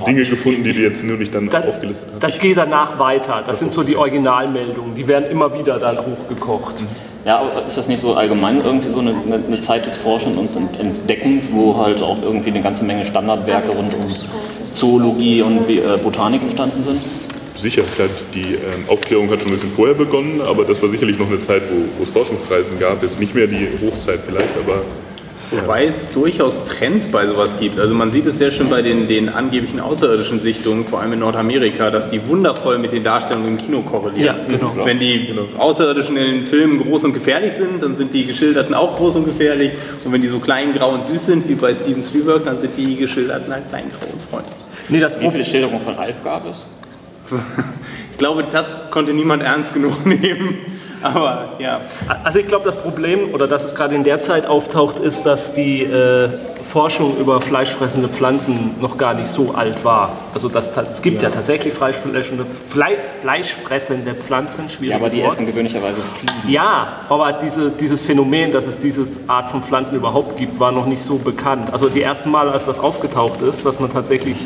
[0.06, 2.22] Dinge gefunden, die du jetzt nur nicht dann Das, aufgelistet hast?
[2.22, 3.42] das geht danach weiter.
[3.46, 4.94] Das sind so die Originalmeldungen.
[4.94, 6.76] Die werden immer wieder dann hochgekocht.
[7.24, 10.56] Ja, aber ist das nicht so allgemein irgendwie so eine, eine, eine Zeit des Forschens
[10.56, 14.06] und Entdeckens, wo halt auch irgendwie eine ganze Menge Standardwerke rund um
[14.70, 16.98] Zoologie und äh, Botanik entstanden sind?
[17.54, 21.18] Sicher, klar, die ähm, Aufklärung hat schon ein bisschen vorher begonnen, aber das war sicherlich
[21.18, 23.02] noch eine Zeit, wo, wo es Forschungsreisen gab.
[23.02, 24.82] Jetzt nicht mehr die Hochzeit vielleicht, aber
[25.52, 27.78] Wobei es durchaus Trends bei sowas gibt.
[27.78, 31.18] Also man sieht es sehr schön bei den, den angeblichen außerirdischen Sichtungen, vor allem in
[31.18, 34.24] Nordamerika, dass die wundervoll mit den Darstellungen im Kino korrelieren.
[34.24, 34.72] Ja, genau.
[34.82, 38.96] Wenn die Außerirdischen in den Filmen groß und gefährlich sind, dann sind die Geschilderten auch
[38.96, 39.72] groß und gefährlich.
[40.04, 42.74] Und wenn die so klein, grau und süß sind, wie bei Steven Spielberg, dann sind
[42.76, 44.56] die Geschilderten halt klein, grau und freundlich.
[44.88, 46.64] Nee, das Wie viele Schilderungen von Alf gab es?
[48.11, 50.59] Ich glaube, das konnte niemand ernst genug nehmen.
[51.03, 51.81] Aber ja.
[52.23, 55.53] Also ich glaube, das Problem, oder dass es gerade in der Zeit auftaucht, ist, dass
[55.53, 56.29] die äh,
[56.62, 60.12] Forschung über fleischfressende Pflanzen noch gar nicht so alt war.
[60.35, 65.35] Also das, es gibt ja, tatsächlich fleischfressende, Fle fleischfressende Pflanzen, Ja, aber die Wort.
[65.35, 66.48] essen gewöhnlicherweise Fliegen.
[66.48, 70.87] Ja, aber diese, dieses Phänomen, dass es diese Art von Pflanzen überhaupt gibt, war noch
[70.87, 71.72] nicht so bekannt.
[71.72, 74.37] Also die ersten Mal, als das aufgetaucht ist, dass man tatsächlich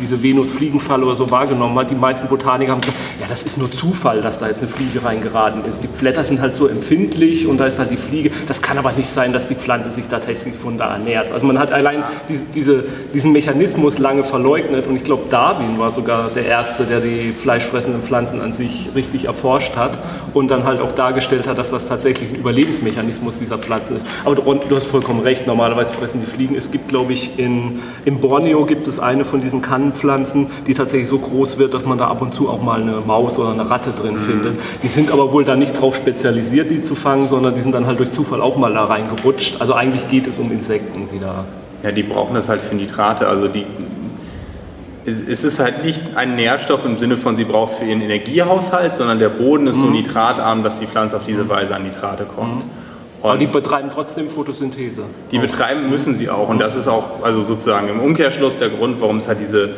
[0.00, 3.70] diese Venus-Fliegenfalle oder so wahrgenommen hat, die meisten Botaniker haben gesagt, ja, das ist nur
[3.70, 5.82] Zufall, dass da jetzt eine Fliege reingeraten ist.
[5.82, 8.30] Die Blätter sind halt so empfindlich und da ist halt die Fliege.
[8.48, 11.32] Das kann aber nicht sein, dass die Pflanze sich da tatsächlich von da ernährt.
[11.32, 15.90] Also man hat allein diese, diese, diesen Mechanismus lange verleugnet und ich glaube, Darwin war
[15.90, 19.98] sogar der Erste, der die fleischfressenden Pflanzen an sich richtig erforscht hat
[20.34, 24.06] und dann halt auch dargestellt hat, dass das tatsächlich ein Überlebensmechanismus dieser Pflanzen ist.
[24.24, 26.54] Aber du, du hast vollkommen recht, normalerweise fressen die Fliegen.
[26.54, 31.08] Es gibt, glaube ich, in, in Borneo gibt es eine von diesen Kannenpflanzen, die tatsächlich
[31.08, 33.68] so groß wird, dass man da ab und zu auch mal eine Maus oder eine
[33.68, 34.58] Ratte drin findet.
[34.82, 37.86] Die sind aber wohl da nicht drauf spezialisiert, die zu fangen, sondern die sind dann
[37.86, 39.60] halt durch Zufall auch mal da reingerutscht.
[39.60, 41.44] Also eigentlich geht es um Insekten, die da
[41.82, 43.26] Ja, die brauchen das halt für Nitrate.
[43.26, 43.66] Also die,
[45.04, 48.02] es, es ist halt nicht ein Nährstoff im Sinne von, sie braucht es für ihren
[48.02, 52.24] Energiehaushalt, sondern der Boden ist so nitratarm, dass die Pflanze auf diese Weise an Nitrate
[52.24, 52.64] kommt.
[53.22, 55.02] Aber die betreiben trotzdem Photosynthese.
[55.30, 56.48] die betreiben müssen sie auch.
[56.48, 59.70] Und das ist auch also sozusagen im Umkehrschluss der Grund, warum es halt diese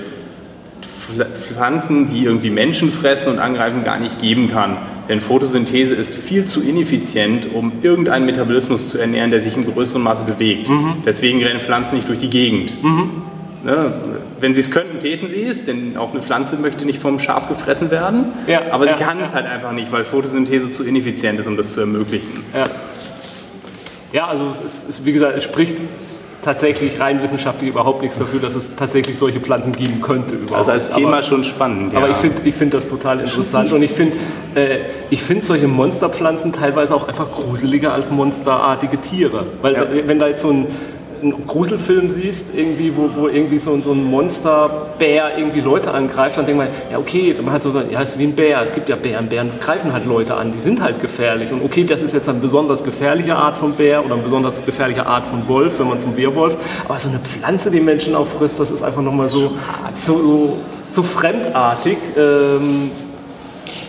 [1.34, 4.76] Pflanzen, die irgendwie Menschen fressen und angreifen, gar nicht geben kann.
[5.08, 10.02] Denn Photosynthese ist viel zu ineffizient, um irgendeinen Metabolismus zu ernähren, der sich in größerem
[10.02, 10.68] Maße bewegt.
[11.04, 12.72] Deswegen rennen Pflanzen nicht durch die Gegend.
[13.64, 13.92] Ne?
[14.40, 17.48] Wenn sie es könnten, täten sie es, denn auch eine Pflanze möchte nicht vom Schaf
[17.48, 18.26] gefressen werden.
[18.46, 21.56] Ja, aber ja, sie kann es halt einfach nicht, weil Photosynthese zu ineffizient ist, um
[21.56, 22.44] das zu ermöglichen.
[22.52, 22.66] Ja,
[24.12, 25.78] ja also es ist, wie gesagt, es spricht
[26.44, 30.35] tatsächlich rein wissenschaftlich überhaupt nichts dafür, dass es tatsächlich solche Pflanzen geben könnte.
[30.35, 30.59] Überhaupt.
[30.59, 31.94] Also als Thema aber, schon spannend.
[31.94, 32.12] aber ja.
[32.12, 34.16] ich finde ich find das total interessant und ich finde
[34.54, 34.80] äh,
[35.11, 39.46] ich find solche Monsterpflanzen teilweise auch einfach gruseliger als monsterartige Tiere.
[39.62, 40.66] Weil äh, wenn da jetzt so ein
[41.24, 46.46] einen Gruselfilm siehst, irgendwie, wo, wo irgendwie so, so ein Monsterbär irgendwie Leute angreift, dann
[46.46, 48.96] denkt man, ja okay, man hat so, ja, ist wie ein Bär, es gibt ja
[48.96, 52.28] Bären, Bären greifen halt Leute an, die sind halt gefährlich und okay, das ist jetzt
[52.28, 56.00] eine besonders gefährliche Art von Bär oder eine besonders gefährliche Art von Wolf, wenn man
[56.00, 56.56] zum Wehrwolf,
[56.87, 59.52] aber so eine Pflanze, die Menschen auffrisst, das ist einfach nochmal so,
[59.92, 60.56] so, so,
[60.90, 61.98] so fremdartig.
[62.16, 62.90] Ähm,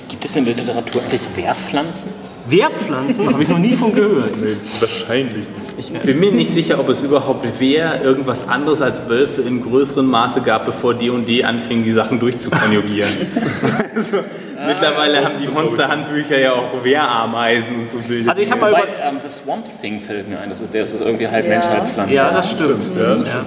[0.07, 2.24] Gibt es in der Literatur eigentlich Wehrpflanzen?
[2.47, 4.37] Wehrpflanzen habe ich noch nie von gehört.
[4.41, 5.65] Nee, wahrscheinlich nicht.
[5.77, 10.05] Ich bin mir nicht sicher, ob es überhaupt wer irgendwas anderes als Wölfe im größeren
[10.05, 13.11] Maße gab, bevor D&D anfing, die Sachen durchzukonjugieren.
[13.95, 14.23] also,
[14.67, 18.31] mittlerweile haben die Monsterhandbücher ja auch Wehrameisen und so Bilder.
[18.31, 20.49] Also ich habe mal über, ähm, das Swamp Thing fällt mir ein.
[20.49, 21.51] Das ist, das ist irgendwie halb Ja.
[21.51, 22.13] Mensch, halb Pflanze.
[22.13, 22.83] Ja, das stimmt.
[22.97, 23.45] Ja, das Ja.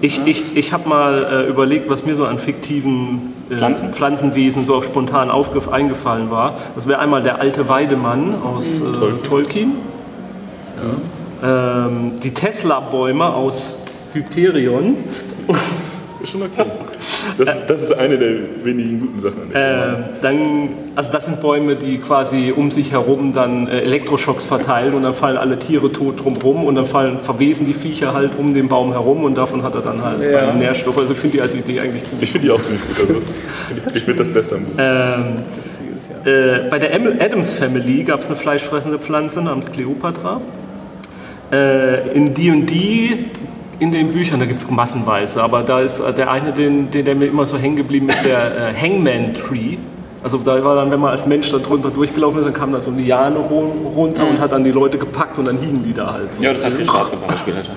[0.00, 3.92] Ich, ich, ich habe mal äh, überlegt, was mir so an fiktiven äh, Pflanzen?
[3.92, 6.58] Pflanzenwesen so auf spontan aufgef eingefallen war.
[6.74, 9.72] Das wäre einmal der alte Weidemann aus äh, Tolkien.
[11.42, 13.76] Ähm, die Tesla-Bäume aus
[14.12, 14.96] Hyperion.
[16.22, 16.64] Ist schon okay.
[17.38, 18.34] Das, das ist eine der
[18.64, 22.92] wenigen guten Sachen an der Äh, dann, also das sind Bäume, die quasi um sich
[22.92, 27.18] herum dann äh, Elektroschocks verteilen und dann fallen alle Tiere tot drumherum und dann fallen,
[27.18, 30.54] verwesen die Viecher halt um den Baum herum und davon hat er dann halt seine
[30.54, 30.98] Nährstoffe.
[30.98, 32.98] Also ich finde die als Idee eigentlich ziemlich Ich finde die auch ziemlich gut.
[33.00, 34.72] Also das ist, finde ich, wirklich mit das Beste am Buch.
[34.78, 35.24] Ähm,
[36.24, 40.40] äh, bei der Am- Adams Family gab es eine fleischfressende Pflanze namens Cleopatra.
[41.52, 43.18] Äh, in D&D,
[43.78, 47.04] in den Büchern, da gibt es massenweise, aber da ist äh, der eine, den, den,
[47.04, 49.76] der mir immer so hängen geblieben ist, der äh, Hangman Tree.
[50.22, 52.80] Also da war dann, wenn man als Mensch da drunter durchgelaufen ist, dann kam da
[52.80, 55.92] so eine Liane ru- runter und hat dann die Leute gepackt und dann hingen die
[55.92, 56.34] da halt.
[56.34, 56.42] So.
[56.42, 57.60] Ja, das hat viel Spaß gemacht später.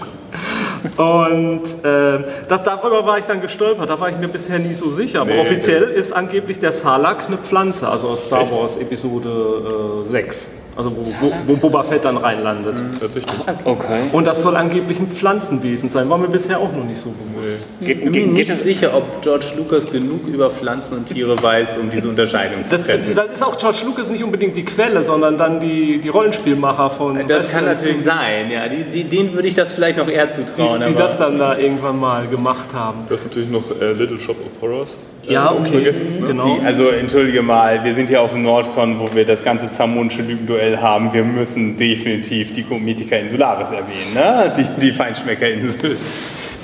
[0.97, 4.89] Und äh, das, darüber war ich dann gestolpert, da war ich mir bisher nie so
[4.89, 5.21] sicher.
[5.21, 10.07] Aber Nee, offiziell ist angeblich der Salak eine Pflanze, also aus Star Wars Episode äh,
[10.07, 10.49] 6.
[10.79, 12.81] Also wo, wo, wo Boba Fett dann reinlandet.
[13.01, 13.35] Tatsächlich.
[13.65, 14.03] Okay.
[14.13, 17.59] Und das soll angeblich ein Pflanzenwesen sein, war mir bisher auch noch nicht so bewusst.
[17.81, 21.35] Geht, Ich bin mir nicht es, sicher, ob George Lucas genug über Pflanzen und Tiere
[21.43, 23.13] weiß, um diese Unterscheidung zu Das, treffen.
[23.13, 27.15] das ist auch George Lucas nicht unbedingt die Quelle, sondern dann die, die Rollenspielmacher von
[27.27, 28.69] Das kann Western, natürlich sein, ja.
[28.69, 30.79] Die, die, denen würde ich das vielleicht noch eher zutrauen.
[30.79, 32.99] die, die aber das dann da irgendwann mal gemacht haben.
[33.09, 35.07] Du hast natürlich noch äh, Little Shop of Horrors.
[35.29, 36.19] Ja, okay, vergessen.
[36.21, 36.27] Ne?
[36.27, 36.57] genau.
[36.59, 40.21] Die, also entschuldige mal, wir sind ja auf dem Nordcon, wo wir das ganze Zamonische
[40.21, 41.13] Lügenduell haben.
[41.13, 44.53] Wir müssen definitiv die Comitica Insularis erwähnen, ne?
[44.57, 45.95] die, die Feinschmeckerinsel.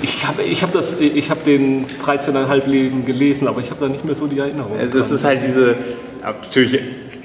[0.02, 3.88] Ich habe ich hab das- ich hab den 13,5 Leben gelesen, aber ich habe da
[3.88, 4.78] nicht mehr so die Erinnerung.
[4.78, 5.76] Also es ist halt diese,
[6.22, 6.78] natürlich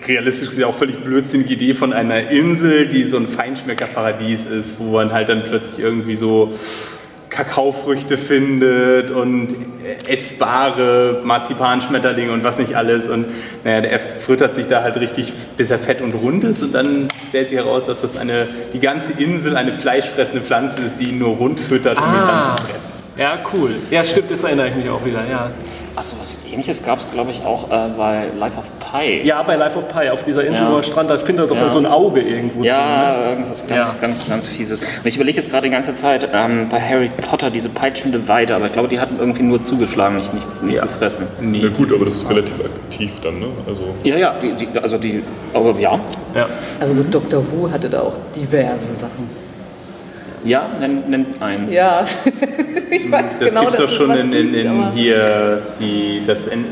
[0.08, 4.86] realistisch gesehen auch völlig blödsinnige Idee von einer Insel, die so ein Feinschmeckerparadies ist, wo
[4.93, 6.54] man halt dann plötzlich irgendwie so
[7.31, 9.47] Kakaofrüchte findet und
[10.07, 13.07] essbare Marzipanschmetterlinge und was nicht alles.
[13.09, 13.25] Und
[13.63, 16.61] naja, der füttert sich da halt richtig, bis er fett und rund ist.
[16.61, 20.99] Und dann stellt sich heraus, dass das eine, die ganze Insel eine fleischfressende Pflanze ist,
[20.99, 22.91] die ihn nur rund füttert, um ihn dann zu fressen.
[23.17, 23.71] Ja, cool.
[23.89, 25.49] Ja, stimmt, jetzt erinnere ich mich auch wieder, ja.
[25.95, 29.21] Achso, was ähnliches gab es, glaube ich, auch äh, bei Life of Pi.
[29.27, 30.71] Ja, bei Life of Pi auf dieser Insel, Ja.
[30.71, 31.69] wo er Strand, da findet er doch Ja.
[31.69, 32.62] so ein Auge irgendwo drin.
[32.62, 32.67] ne?
[32.67, 33.99] Ja, irgendwas ganz, Ja.
[33.99, 34.80] ganz, ganz fieses.
[34.80, 38.56] Und ich überlege jetzt gerade die ganze Zeit ähm, bei Harry Potter diese peitschende Weide,
[38.56, 40.86] aber ich glaube, die hatten irgendwie nur zugeschlagen, nicht nichts, nichts Ja.
[40.86, 41.27] gefressen.
[41.54, 43.47] Ja gut, aber das ist relativ aktiv dann, ne?
[43.67, 45.23] Also Ja, ja, die, die, also die,
[45.54, 45.99] aber ja,
[46.34, 46.45] Ja.
[46.80, 47.43] Also Dr.
[47.51, 49.30] Who hatte da auch diverse Sachen.
[50.43, 51.73] Ja, nennt, nennt eins.
[51.73, 52.04] Ja,
[52.91, 56.21] ich weiß Das genau, gibt's dass doch es schon in, in, gibt, in hier die,
[56.25, 56.65] das End,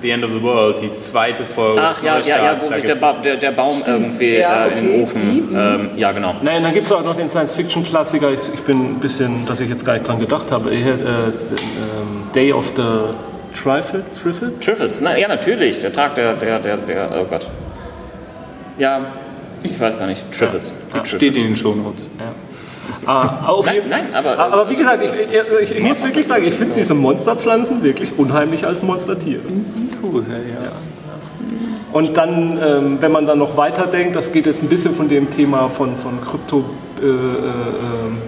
[0.00, 1.80] The End of the World, die zweite Folge.
[1.80, 4.68] Ach ja, ja, ja, wo da sich der, ba der, der Baum irgendwie Ja, äh,
[4.68, 5.48] in okay, den Ofen.
[5.54, 6.34] Ähm, ja, genau.
[6.42, 8.32] Nein, dann gibt es auch noch den Science-Fiction-Klassiker.
[8.32, 10.70] Ich, ich bin ein bisschen, dass ich jetzt gar nicht dran gedacht habe.
[10.70, 10.94] Äh, äh,
[12.34, 13.14] Day of the
[13.54, 14.02] Trifle?
[14.10, 14.58] Trifle?
[14.58, 15.80] Triffids, na, ja, natürlich.
[15.80, 17.46] Der Tag der, der, der, der, oh Gott.
[18.78, 19.06] Ja,
[19.62, 20.24] ich weiß gar nicht.
[20.32, 20.72] Triffids.
[21.04, 22.08] steht in den Shownotes.
[23.06, 26.44] Ah, auf Nein, nein, aber- aber wie gesagt, ich, ich, ich, ich muss wirklich sagen,
[26.46, 29.40] ich finde diese Monsterpflanzen wirklich unheimlich als Monstertiere.
[30.02, 30.72] Cool, ja, ja.
[31.92, 35.30] Und dann, ähm, wenn man dann noch weiterdenkt, das geht jetzt ein bisschen von dem
[35.30, 36.64] Thema von, von Krypto,
[37.02, 37.04] äh,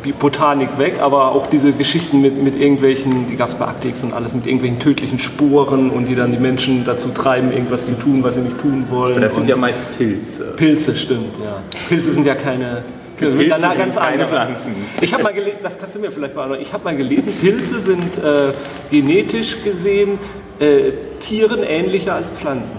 [0.08, 4.02] äh, Botanik weg, aber auch diese Geschichten mit, mit irgendwelchen, die gab es bei Actix
[4.02, 7.92] und alles, mit irgendwelchen tödlichen Sporen und die dann die Menschen dazu treiben, irgendwas zu
[7.92, 9.18] tun, was sie nicht tun wollen.
[9.20, 10.52] Das sind und ja meist Pilze.
[10.56, 11.56] Pilze, stimmt, ja.
[11.88, 12.82] Pilze sind ja keine.
[13.16, 14.29] Pilze danach sind ganz keine andere.
[14.29, 14.74] Pflanzen.
[15.00, 16.62] Ich habe mal gelesen, das kannst du mir vielleicht beantworten.
[16.62, 18.53] Ich habe mal gelesen, Pilze sind äh,
[18.90, 20.18] genetisch gesehen
[20.59, 22.79] äh, Tieren ähnlicher als Pflanzen.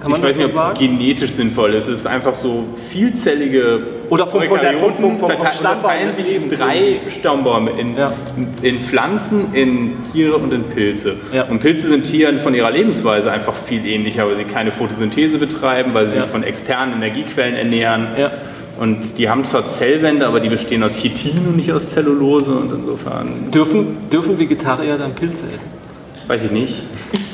[0.00, 0.78] Kann man ich weiß das nicht, so ob sagen?
[0.78, 1.88] genetisch sinnvoll ist.
[1.88, 6.48] Es ist einfach so vielzellige Oder vom- von der- vom- vom- vom verteilen, sich in
[6.48, 7.72] drei Stammbäume.
[7.72, 8.12] In, Ja.
[8.62, 11.16] in Pflanzen, in Tiere und in Pilze.
[11.32, 11.44] Ja.
[11.44, 15.92] Und Pilze sind Tieren von ihrer Lebensweise einfach viel ähnlicher, weil sie keine Photosynthese betreiben,
[15.94, 16.22] weil sie Ja.
[16.22, 18.06] sich von externen Energiequellen ernähren.
[18.78, 22.52] Und die haben zwar Zellwände, aber die bestehen aus Chitin und nicht aus Zellulose.
[22.52, 25.68] Und insofern, Dürfen, dürfen Vegetarier dann Pilze essen?
[26.28, 26.74] weiß ich nicht,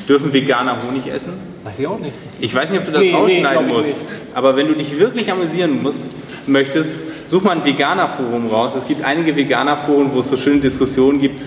[0.08, 1.32] dürfen Veganer Honig essen?
[1.64, 2.12] Weiß ich auch nicht.
[2.40, 3.98] Ich weiß nicht, ob du das Nee, nee, rausschneiden ich musst, nicht.
[4.34, 6.08] aber wenn du dich wirklich amüsieren musst,
[6.46, 8.72] möchtest, such mal ein Veganer-Forum raus.
[8.78, 11.40] Es gibt einige Veganer-Foren, wo es so schöne Diskussionen gibt.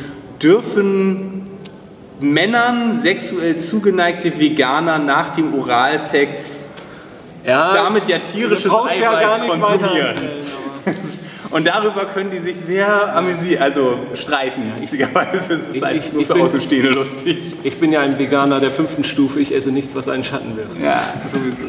[0.44, 1.44] Dürfen
[2.20, 6.67] Männern sexuell zugeneigte Veganer nach dem Oralsex
[7.48, 10.16] Ja, damit ja tierisches ja Eiweiß weiter konsumieren?
[11.50, 14.74] Und darüber können die sich sehr amüsieren, also streiten.
[14.82, 17.56] Witzigerweise ist es halt nur ich für bin- Außenstehende lustig.
[17.64, 19.40] Ich bin ja ein Veganer der fünften Stufe.
[19.40, 20.82] Ich esse nichts, was einen Schatten wirft.
[20.82, 21.64] Ja, sowieso.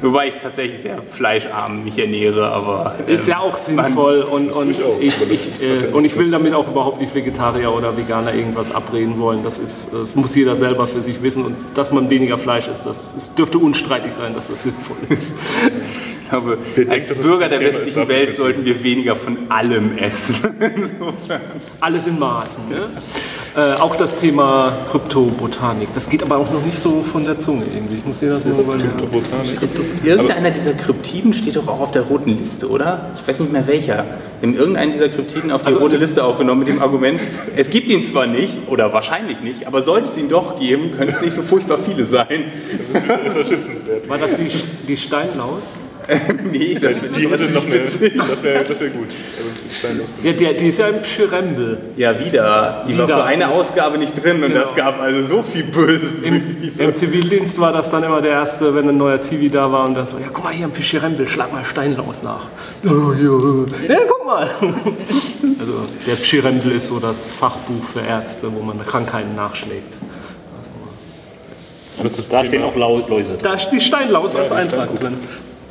[0.00, 2.96] Wobei ich tatsächlich sehr fleischarm mich ernähre, aber.
[3.06, 6.16] Ist ja ähm, auch sinnvoll und, und, ich auch, ich, das ich, äh, und ich
[6.18, 9.42] will damit auch überhaupt nicht Vegetarier oder Veganer irgendwas abreden wollen.
[9.42, 12.86] Das, ist, das muss jeder selber für sich wissen und dass man weniger Fleisch isst,
[12.86, 15.34] das ist, dürfte unstreitig sein, dass das sinnvoll ist.
[16.22, 19.36] Ich glaube, denkt, als das Bürger der ist, westlichen ich Welt sollten wir weniger von
[19.50, 20.34] allem essen.
[21.80, 22.68] Alles in Maßen.
[22.68, 22.88] Ne?
[23.56, 25.88] Äh, auch das Thema Kryptobotanik.
[25.94, 27.98] Das geht aber auch noch nicht so von der Zunge irgendwie.
[27.98, 28.90] Ich muss dir das mal überlegen.
[30.04, 33.10] Irgendeiner dieser Kryptiden steht doch auch auf der roten Liste, oder?
[33.16, 34.04] Ich weiß nicht mehr welcher.
[34.40, 37.20] Wir haben irgendeinen dieser Kryptiden auf die Also- rote Liste aufgenommen mit dem Argument,
[37.56, 41.10] es gibt ihn zwar nicht, oder wahrscheinlich nicht, aber sollte es ihn doch geben, können
[41.10, 42.44] es nicht so furchtbar viele sein.
[42.92, 44.08] Das ist ja schützenswert.
[44.08, 44.48] War das die,
[44.88, 45.64] die Steinlaus?
[46.52, 48.14] nee, das wird Die hätte trotzdem noch eine, witzig.
[48.28, 49.08] das wäre das wär gut.
[49.82, 50.02] Also.
[50.22, 51.78] Ja, der, die ist ja im Pschirembel.
[51.96, 52.84] Ja, wieder.
[52.86, 53.16] Die war Wieder.
[53.18, 54.60] für eine Ausgabe nicht drin und Genau.
[54.66, 56.06] das gab also so viel Böse.
[56.22, 56.42] Im,
[56.78, 59.94] Im Zivildienst war das dann immer der Erste, wenn ein neuer Zivi da war und
[59.94, 62.42] dann so, ja guck mal hier im Pschirembel, schlag mal Steinlaus nach.
[62.82, 62.90] Ja,
[63.88, 64.48] ja, ja, guck mal.
[65.58, 65.72] Also
[66.06, 69.96] der Pschirembel ist so das Fachbuch für Ärzte, wo man Krankheiten nachschlägt.
[72.02, 73.42] Das ist Da stehen auch Läuse drin.
[73.42, 75.16] Da die Steinlaus als die Eintrag drin.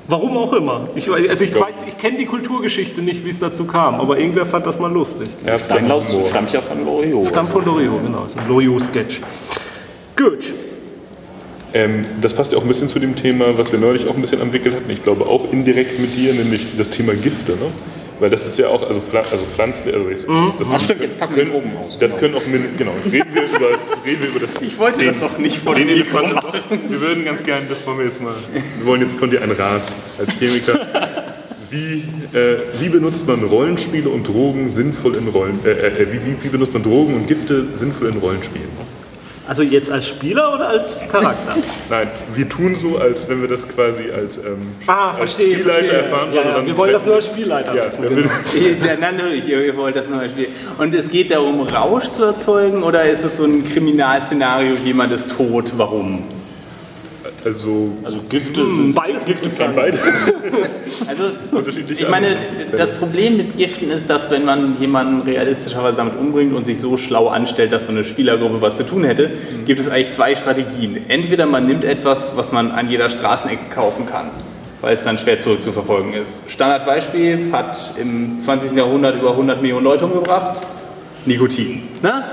[0.07, 0.83] Warum auch immer.
[0.95, 4.17] Ich, weiß- also ich weiß, ich kenne die Kulturgeschichte nicht, wie es dazu kam, aber
[4.19, 5.29] irgendwer fand das mal lustig.
[5.63, 6.27] Steinlaus Humor.
[6.29, 7.25] stammt ja von Loriot.
[7.27, 8.25] Stammt von Loriot, genau.
[8.25, 9.21] ist ein Loriot-Sketch.
[10.17, 10.53] Gut.
[11.73, 14.21] Ähm, das passt ja auch ein bisschen zu dem Thema, was wir neulich auch ein
[14.21, 14.89] bisschen entwickelt hatten.
[14.89, 17.53] Ich glaube auch indirekt mit dir, nämlich das Thema Gifte.
[17.53, 17.67] Ne?
[18.19, 20.53] Weil das ist ja auch, also, Pfla also Pflanzlich, also jetzt, Mhm.
[20.57, 21.97] das, Ach stimmt, jetzt packen wir Drogen aus.
[21.99, 22.41] Das können auch,
[22.77, 23.69] genau, reden wir über,
[24.05, 24.61] reden wir über das.
[24.61, 26.89] Ich wollte das doch nicht vor den dem Mikro Elefanten.
[26.89, 28.35] Wir würden ganz gerne, das wollen wir jetzt mal,
[28.77, 30.87] wir wollen jetzt von dir einen Rat als Chemiker.
[31.69, 32.03] Wie,
[32.37, 36.49] äh, wie benutzt man Rollenspiele und Drogen sinnvoll in Rollen, äh, äh, wie, wie, wie
[36.49, 38.67] benutzt man Drogen und Gifte sinnvoll in Rollenspielen?
[39.45, 41.55] Also jetzt als Spieler oder als Charakter?
[41.89, 45.55] Nein, wir tun so, als wenn wir das quasi als, ähm, Ah, als verstehe.
[45.55, 45.97] Spielleiter verstehe.
[46.03, 46.33] erfahren.
[46.33, 48.07] Ja, ja, dann- wir wollen das nur als Spielleiter Ja, wissen.
[48.07, 48.29] Genau.
[48.85, 50.47] Ja, natürlich, ihr, ihr wollt das nur spielen.
[50.77, 55.29] Und es geht darum, Rausch zu erzeugen oder ist es so ein Kriminalszenario, jemand ist
[55.35, 56.23] tot, warum?
[57.43, 58.93] Also, Also Gifte sind.
[58.93, 59.75] Beides kann interessant.
[61.07, 61.25] Also,
[61.89, 62.37] ich meine,
[62.75, 66.97] das Problem mit Giften ist, dass wenn man jemanden realistischerweise damit umbringt und sich so
[66.97, 69.31] schlau anstellt, dass so eine Spielergruppe was zu tun hätte,
[69.65, 71.09] gibt es eigentlich zwei Strategien.
[71.09, 74.29] Entweder man nimmt etwas, was man an jeder Straßenecke kaufen kann,
[74.81, 76.43] weil es dann schwer zurückzuverfolgen ist.
[76.47, 78.75] Standardbeispiel hat im 20.
[78.75, 80.61] Jahrhundert über 100 Millionen Leute umgebracht.
[81.25, 81.83] Nikotin.
[82.01, 82.23] Ne?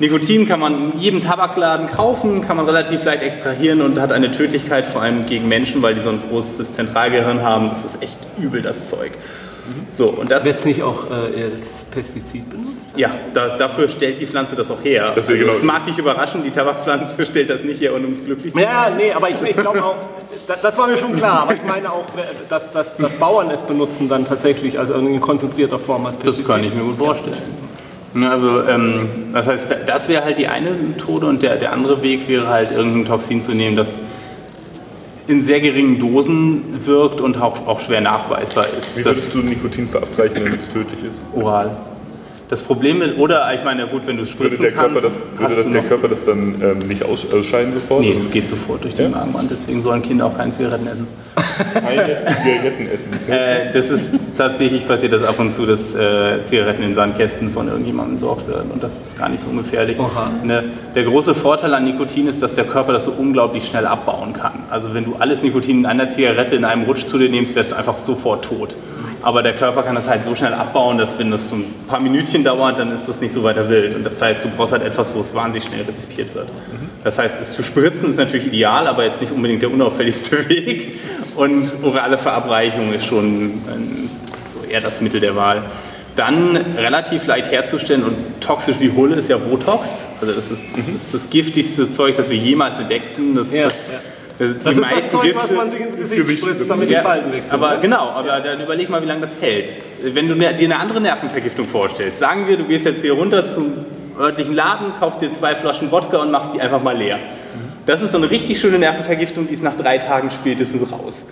[0.00, 4.30] Nikotin kann man in jedem Tabakladen kaufen, kann man relativ leicht extrahieren und hat eine
[4.32, 7.68] Tödlichkeit, vor allem gegen Menschen, weil die so ein großes Zentralgehirn haben.
[7.70, 9.12] Das ist echt übel, das Zeug.
[9.90, 12.90] So, und das, Wird es nicht auch äh, als Pestizid benutzt?
[12.96, 15.12] ja, da, dafür stellt die Pflanze das auch her.
[15.14, 18.12] Das ist ja genau- das mag dich überraschen, die Tabakpflanze stellt das nicht her, um
[18.12, 19.96] es glücklich zu Ja, nee, aber ich, ich glaube auch,
[20.46, 22.04] das, das war mir schon klar, aber ich meine auch,
[22.50, 26.46] dass, dass, dass Bauern es benutzen dann tatsächlich, also in konzentrierter Form als Das Pestizid.
[26.46, 27.38] kann ich mir gut vorstellen.
[28.14, 31.72] Ne, Also, ähm, das heißt, da- das wäre halt die eine Methode und der, der
[31.72, 34.00] andere Weg wäre halt irgendein Toxin zu nehmen, das
[35.26, 38.98] in sehr geringen Dosen wirkt und auch, auch schwer nachweisbar ist.
[38.98, 41.24] Wie würdest du Nikotin verabreichen, damit es tödlich ist?
[41.34, 41.76] oral.
[42.50, 45.18] Das Problem ist, oder ich meine, gut, wenn du es Würde spritzen der Körper kannst,
[45.18, 48.02] das, hast würde das, du der noch, Körper das dann ähm, nicht aus, ausscheiden sofort?
[48.02, 51.06] Nee, das geht sofort durch den Magenwand, deswegen sollen Kinder auch keine Zigaretten essen.
[51.72, 52.04] keine
[52.42, 53.14] Zigaretten essen.
[53.26, 57.68] Äh, das ist tatsächlich passiert das ab und zu, dass äh, Zigaretten in Sandkästen von
[57.68, 59.96] irgendjemandem entsorgt werden und das ist gar nicht so ungefährlich.
[60.42, 64.34] Ne, der große Vorteil an Nikotin ist, dass der Körper das so unglaublich schnell abbauen
[64.34, 64.64] kann.
[64.68, 67.72] Also wenn du alles Nikotin in einer Zigarette in einem Rutsch zu dir nimmst, wärst
[67.72, 68.76] du einfach sofort tot.
[69.24, 71.98] Aber der Körper kann das halt so schnell abbauen, dass wenn das so ein paar
[71.98, 73.94] Minütchen dauert, dann ist das nicht so weiter wild.
[73.94, 76.48] Und das heißt, du brauchst halt etwas, wo es wahnsinnig schnell rezipiert wird.
[77.02, 81.00] Das heißt, es zu spritzen ist natürlich ideal, aber jetzt nicht unbedingt der unauffälligste Weg.
[81.36, 84.10] Und orale Verabreichung ist schon ähm,
[84.46, 85.62] so eher das Mittel der Wahl.
[86.16, 90.04] Dann relativ leicht herzustellen und toxisch wie Hulle ist ja Botox.
[90.20, 93.34] Also das ist, das, ist das giftigste Zeug, das wir jemals entdeckten.
[93.34, 93.68] Das, Ja, ja.
[94.38, 97.32] Das, Das ist das Zeug, was man sich ins Gesicht, Gesicht spritzt, damit die Falten
[97.32, 97.52] weg sind.
[97.52, 99.70] aber genau, aber dann überleg mal, wie lange das hält.
[100.02, 103.46] Wenn du ne- dir eine andere Nervenvergiftung vorstellst, sagen wir, du gehst jetzt hier runter
[103.46, 103.72] zum
[104.18, 107.18] örtlichen Laden, kaufst dir zwei Flaschen Wodka und machst die einfach mal leer.
[107.86, 111.26] Das ist so eine richtig schöne Nervenvergiftung, die ist nach drei Tagen spätestens raus.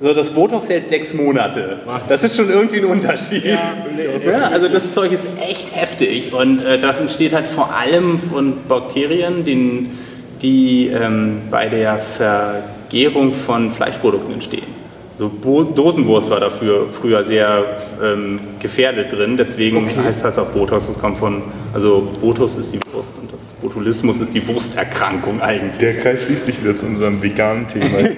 [0.00, 1.78] So, das Botox hält sechs Monate.
[2.08, 3.44] Das ist schon irgendwie ein Unterschied.
[3.44, 8.58] Ja, also das Zeug ist echt heftig und äh, das entsteht halt vor allem von
[8.66, 9.96] Bakterien, den,
[10.42, 14.82] die ähm, bei der Vergärung von Fleischprodukten entstehen.
[15.18, 20.88] So Bo Dosenwurst war dafür früher sehr ähm, gefährdet drin, deswegen heißt das auch Botox.
[20.88, 25.78] Das kommt von, also Botox ist die Wurst und das Botulismus ist die Wursterkrankung eigentlich.
[25.78, 27.86] Der Kreis schließt sich wieder zu unserem veganen Thema.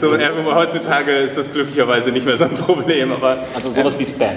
[0.00, 4.04] So, äh, heutzutage ist das glücklicherweise nicht mehr so ein Problem, aber Also sowas wie
[4.04, 4.28] Spam.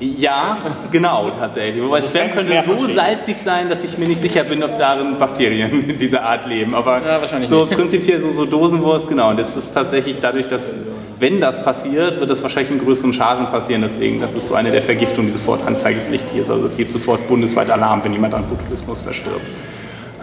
[0.00, 0.56] Ja,
[0.92, 1.82] genau, tatsächlich.
[1.82, 2.96] Wobei Also Spam könnte so verstehen.
[2.96, 6.74] salzig sein, dass ich mir nicht sicher bin, ob darin Bakterien dieser Art leben.
[6.74, 7.74] Aber Ja, wahrscheinlich so nicht.
[7.76, 9.30] prinzipiell so, so Dosenwurst, genau.
[9.30, 10.72] Und das ist tatsächlich dadurch, dass,
[11.18, 13.82] wenn das passiert, wird das wahrscheinlich in größeren Schaden passieren.
[13.82, 16.50] Deswegen, das ist so eine der Vergiftungen, die sofort anzeigepflichtig ist.
[16.50, 19.40] Also es gibt sofort bundesweit Alarm, wenn jemand an Botulismus verstirbt.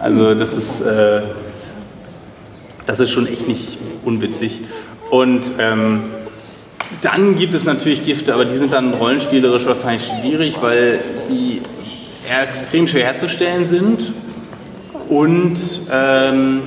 [0.00, 1.20] Also das ist, äh,
[2.86, 4.60] das ist schon echt nicht unwitzig.
[5.10, 6.00] Und ähm,
[7.02, 11.60] dann gibt es natürlich Gifte, aber die sind dann rollenspielerisch wahrscheinlich schwierig, weil sie
[12.50, 14.12] extrem schwer herzustellen sind
[15.08, 15.56] und
[15.92, 16.62] ähm,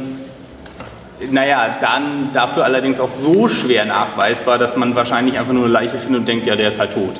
[1.31, 5.97] naja, dann dafür allerdings auch so schwer nachweisbar, dass man wahrscheinlich einfach nur eine Leiche
[5.97, 7.15] findet und denkt, ja, der ist halt tot.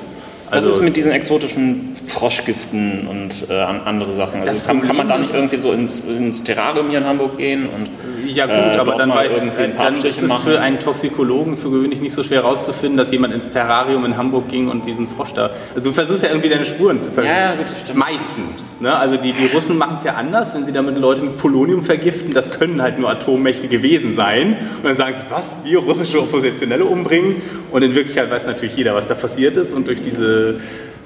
[0.46, 4.42] Was Also, ist mit diesen exotischen Froschgiften und äh, an- andere Sachen?
[4.42, 7.66] Also kann, kann man da nicht irgendwie so ins, ins Terrarium hier in Hamburg gehen
[7.68, 7.90] und
[8.26, 10.44] Ja gut, äh, aber dann, weiß, ein paar dann ist es machen?
[10.44, 14.50] für einen Toxikologen für gewöhnlich nicht so schwer herauszufinden, dass jemand ins Terrarium in Hamburg
[14.50, 15.52] ging und diesen Frosch da...
[15.76, 17.36] Also du versuchst ja irgendwie deine Spuren zu verwischen.
[17.36, 18.00] Ja, gut, stimmt.
[18.00, 18.80] Meistens.
[18.80, 18.96] Ne?
[18.96, 22.34] Also die, die Russen machen es ja anders, wenn sie damit Leute mit Polonium vergiften,
[22.34, 24.58] das können halt nur Atommächte gewesen sein.
[24.78, 27.42] Und dann sagen sie, was, wir russische Oppositionelle umbringen?
[27.72, 29.74] Und in Wirklichkeit weiß natürlich jeder, was da passiert ist.
[29.74, 30.60] Und durch diese...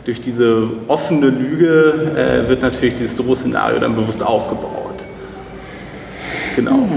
[0.06, 5.06] Durch diese offene Lüge äh, wird natürlich dieses Drohszenario dann bewusst aufgebaut.
[6.56, 6.88] Genau.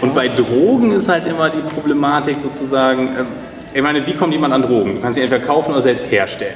[0.00, 3.26] Und bei Drogen ist halt immer die Problematik sozusagen, ähm,
[3.72, 4.96] ich meine, wie kommt jemand an Drogen?
[4.96, 6.54] Du kannst sie entweder kaufen oder selbst herstellen.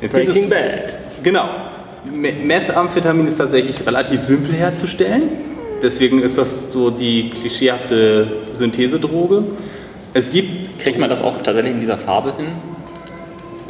[0.00, 0.94] Jetzt Breaking Bad.
[1.22, 1.44] Genau.
[2.10, 5.22] Me- Methamphetamin ist tatsächlich relativ simpel herzustellen.
[5.82, 9.44] Deswegen ist das so die klischeehafte Synthesedroge.
[10.14, 12.46] Es gibt, Kriegt man das auch tatsächlich in dieser Farbe hin?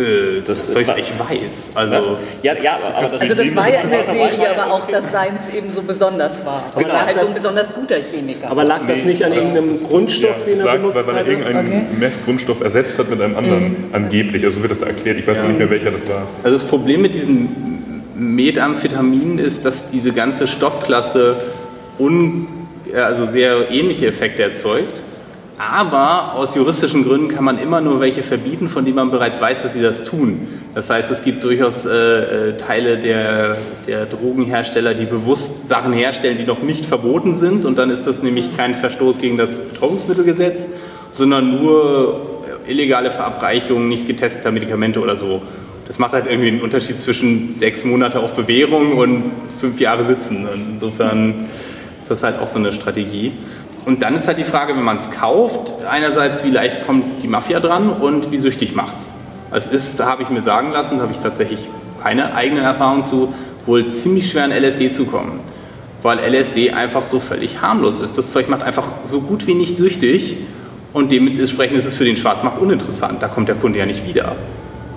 [0.01, 0.89] Äh, Das- das soll ich
[1.19, 1.71] weiß.
[1.75, 2.05] Also, Was?
[2.43, 4.87] Ja, ja, aber das, Also das war ja in der war Serie ja aber auch,
[4.89, 6.65] dass Seins eben so besonders war.
[6.73, 6.95] Aber Genau.
[6.95, 8.51] war halt so Das- ein besonders guter Chemiker.
[8.51, 11.17] Aber lag das nicht an irgendeinem Grundstoff, ja, den das er lag, benutzt weil, weil
[11.17, 11.83] er irgendeinen Okay.
[11.99, 14.45] Meth-Grundstoff ersetzt hat mit einem anderen, angeblich.
[14.45, 15.19] Also so wird das da erklärt.
[15.19, 16.27] Ich weiß auch nicht mehr, welcher das war.
[16.43, 21.37] also das Problem mit diesen Methamphetamin ist, dass diese ganze Stoffklasse
[21.99, 22.47] un,
[22.95, 25.03] also sehr ähnliche Effekte erzeugt.
[25.61, 29.63] Aber aus juristischen Gründen kann man immer nur welche verbieten, von denen man bereits weiß,
[29.63, 30.49] dass sie das tun.
[30.75, 36.39] Das heißt, es gibt durchaus äh, äh, Teile der, der Drogenhersteller, die bewusst Sachen herstellen,
[36.39, 37.67] die noch nicht verboten sind.
[37.67, 40.63] Und dann ist das nämlich kein Verstoß gegen das Betäubungsmittelgesetz,
[41.11, 42.23] sondern nur
[42.67, 45.43] äh, illegale Verabreichung nicht getesteter Medikamente oder so.
[45.87, 50.49] Das macht halt irgendwie einen Unterschied zwischen sechs Monate auf Bewährung und fünf Jahre sitzen.
[50.73, 51.49] Insofern
[52.01, 53.33] ist das halt auch so eine Strategie.
[53.87, 57.29] Und dann ist halt die Frage, wenn man es kauft, einerseits, wie leicht kommt die
[57.29, 59.13] Mafia dran und wie süchtig macht's.
[59.51, 61.69] Es ist, da habe ich mir sagen lassen, da habe ich tatsächlich
[62.03, 63.35] keine eigene Erfahrung zu,
[63.67, 65.41] wohl ziemlich schwer an LSD zu kommen.
[66.03, 68.17] Weil LSD einfach so völlig harmlos ist.
[68.17, 70.37] Das Zeug macht einfach so gut wie nicht süchtig
[70.93, 73.23] und dementsprechend ist es für den Schwarzmarkt uninteressant.
[73.23, 74.37] Da kommt der Kunde ja nicht wieder.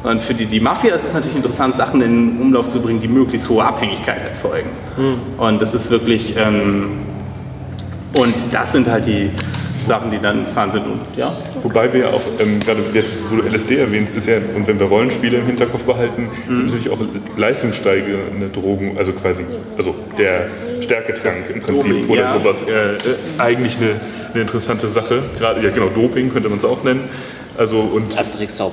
[0.03, 2.99] Und für die, die Mafia ist es natürlich interessant, Sachen in den Umlauf zu bringen,
[2.99, 4.69] die möglichst hohe Abhängigkeit erzeugen.
[5.37, 6.91] Und das ist wirklich, ähm,
[8.13, 9.29] und das sind halt die
[9.85, 10.85] Sachen, die dann interessant sind.
[10.85, 14.37] Und ja, Wobei wir ja auch, ähm, gerade jetzt, wo du LSD erwähnst, ist ja,
[14.55, 16.99] und wenn wir Rollenspiele im Hinterkopf behalten, sind natürlich auch
[17.37, 19.45] leistungssteigende Drogen, also quasi,
[19.77, 20.47] also der
[20.81, 22.33] Stärketrank im Prinzip Doping, oder ja.
[22.33, 22.97] sowas, äh, äh,
[23.37, 23.99] eigentlich eine,
[24.33, 25.23] eine interessante Sache.
[25.37, 27.09] Gerade, ja genau, Doping könnte man es auch nennen.
[27.57, 28.17] Also und,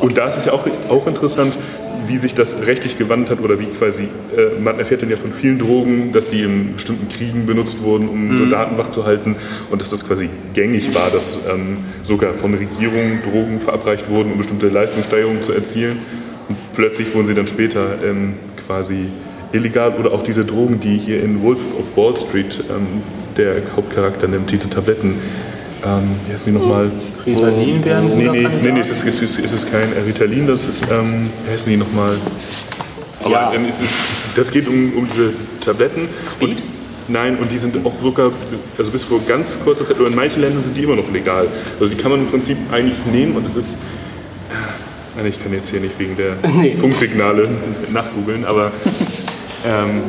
[0.00, 1.58] und da ist es ja auch, auch interessant,
[2.06, 4.04] wie sich das rechtlich gewandt hat oder wie quasi,
[4.36, 8.08] äh, man erfährt dann ja von vielen Drogen, dass die in bestimmten Kriegen benutzt wurden,
[8.08, 9.36] um Soldaten wach zu halten
[9.70, 14.38] und dass das quasi gängig war, dass ähm, sogar von Regierungen Drogen verabreicht wurden, um
[14.38, 15.98] bestimmte Leistungssteigerungen zu erzielen.
[16.48, 18.34] Und plötzlich wurden sie dann später ähm,
[18.66, 19.06] quasi
[19.52, 23.02] illegal oder auch diese Drogen, die hier in Wolf of Wall Street ähm,
[23.36, 25.14] der Hauptcharakter nimmt, diese Tabletten.
[25.84, 26.90] Ähm, wie heißen die nochmal?
[27.26, 30.66] Ritalin wären Nee, nee, nee, nee es, ist, es, ist, es ist kein Ritalin, das
[30.66, 32.16] ist, ähm, wie heißen die nochmal?
[33.22, 33.52] Aber Ja.
[33.54, 33.90] ähm, es ist,
[34.36, 35.32] das geht um, um diese
[35.64, 36.08] Tabletten.
[36.28, 36.50] Speed?
[36.50, 36.62] Und,
[37.08, 38.30] nein, und die sind auch sogar,
[38.78, 41.46] also bis vor ganz kurzer Zeit, oder in manchen Ländern sind die immer noch legal.
[41.78, 43.78] Also die kann man im Prinzip eigentlich nehmen und es ist,
[45.16, 46.76] Nein, ich kann jetzt hier nicht wegen der Nee.
[46.76, 47.48] Funksignale
[47.90, 48.70] nachgoogeln, aber
[49.66, 50.02] ähm, hm,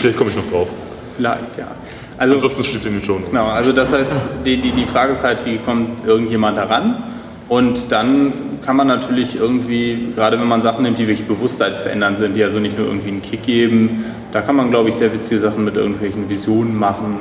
[0.00, 0.68] vielleicht komme ich noch drauf.
[1.16, 1.68] vielleicht, ja.
[2.16, 3.30] Also, Ansonsten steht es in den Show Notes.
[3.30, 7.02] Genau, also das heißt, die, die, die Frage ist halt, wie kommt irgendjemand daran?
[7.48, 8.32] Und dann
[8.64, 12.58] kann man natürlich irgendwie, gerade wenn man Sachen nimmt, die wirklich bewusstseinsverändernd sind, die also
[12.58, 15.76] nicht nur irgendwie einen Kick geben, da kann man, glaube ich, sehr witzige Sachen mit
[15.76, 17.18] irgendwelchen Visionen machen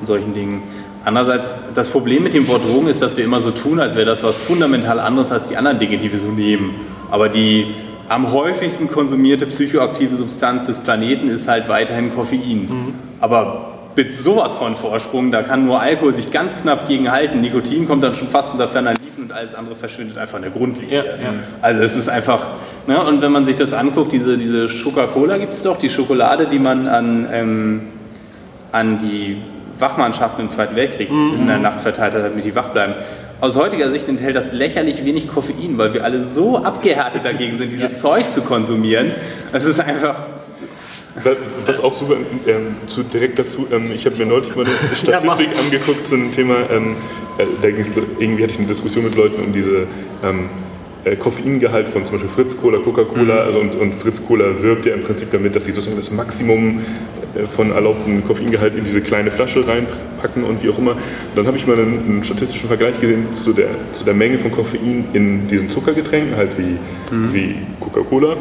[0.00, 0.62] und solchen Dingen.
[1.04, 4.06] Andererseits, das Problem mit dem Wort Drogen ist, dass wir immer so tun, als wäre
[4.06, 6.74] das was fundamental anderes als die anderen Dinge, die wir so nehmen.
[7.10, 7.74] Aber die
[8.08, 12.68] am häufigsten konsumierte psychoaktive Substanz des Planeten ist halt weiterhin Koffein.
[13.20, 17.40] Aber mit sowas von Vorsprung, da kann nur Alkohol sich ganz knapp gegen halten.
[17.40, 20.52] Nikotin kommt dann schon fast unter ferner Liefen und alles andere verschwindet einfach in der
[20.52, 20.98] Grundlinie.
[20.98, 21.34] Ja, ja.
[21.60, 22.46] Also es ist einfach,
[22.86, 23.04] ne?
[23.04, 26.60] und wenn man sich das anguckt, diese, diese Coca-Cola gibt es doch, die Schokolade, die
[26.60, 27.80] man an, ähm,
[28.70, 29.38] an die
[29.80, 32.94] Wachmannschaften im Zweiten Weltkrieg in der Nacht verteilt hat, damit die wach bleiben.
[33.40, 37.72] Aus heutiger Sicht enthält das lächerlich wenig Koffein, weil wir alle so abgehärtet dagegen sind,
[37.72, 39.10] dieses Zeug zu konsumieren.
[39.52, 40.20] Es ist einfach
[41.66, 42.16] Was auch super,
[42.46, 46.32] ähm, zu, direkt dazu, ähm, ich habe mir neulich mal eine Statistik angeguckt zu einem
[46.32, 46.96] Thema, ähm,
[47.38, 49.86] äh, da ging's, irgendwie hatte ich eine Diskussion mit Leuten um diese
[50.24, 50.48] ähm,
[51.04, 54.94] äh, Koffeingehalt von zum Beispiel Fritz Cola, Coca-Cola, also und, und Fritz Cola wirbt ja
[54.94, 56.80] im Prinzip damit, dass sie sozusagen das Maximum
[57.34, 60.92] äh, von erlaubten Koffeingehalt in diese kleine Flasche reinpacken und wie auch immer.
[60.92, 64.38] Und dann habe ich mal einen, einen statistischen Vergleich gesehen zu der, zu der Menge
[64.38, 66.78] von Koffein in diesen Zuckergetränken, halt wie,
[67.32, 68.36] wie Coca-Cola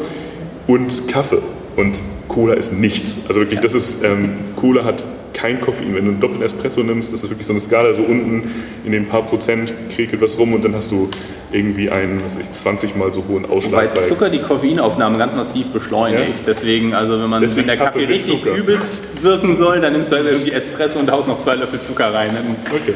[0.65, 1.41] und Kaffee.
[1.77, 3.19] Und Cola ist nichts.
[3.29, 5.05] Also wirklich, das ist, ähm, Cola hat
[5.37, 5.93] kein Koffein.
[5.93, 8.49] Wenn du einen doppelten Espresso nimmst, das ist wirklich so eine Skala, so unten
[8.83, 11.09] in den paar Prozent kriekelt was rum und dann hast du
[11.51, 14.01] irgendwie einen, was weiß ich, 20 mal so hohen Wobei Ausschlag bei.
[14.01, 16.39] Zucker die Koffeinaufnahme ganz massiv beschleunigt.
[16.39, 16.43] Ja.
[16.47, 18.55] Deswegen, also wenn man Deswegen wenn der Kaffee Kaffee richtig Zucker.
[18.55, 22.13] übelst wirken soll, dann nimmst du halt irgendwie Espresso und haust noch zwei Löffel Zucker
[22.13, 22.31] rein.
[22.33, 22.93] Dann, Okay.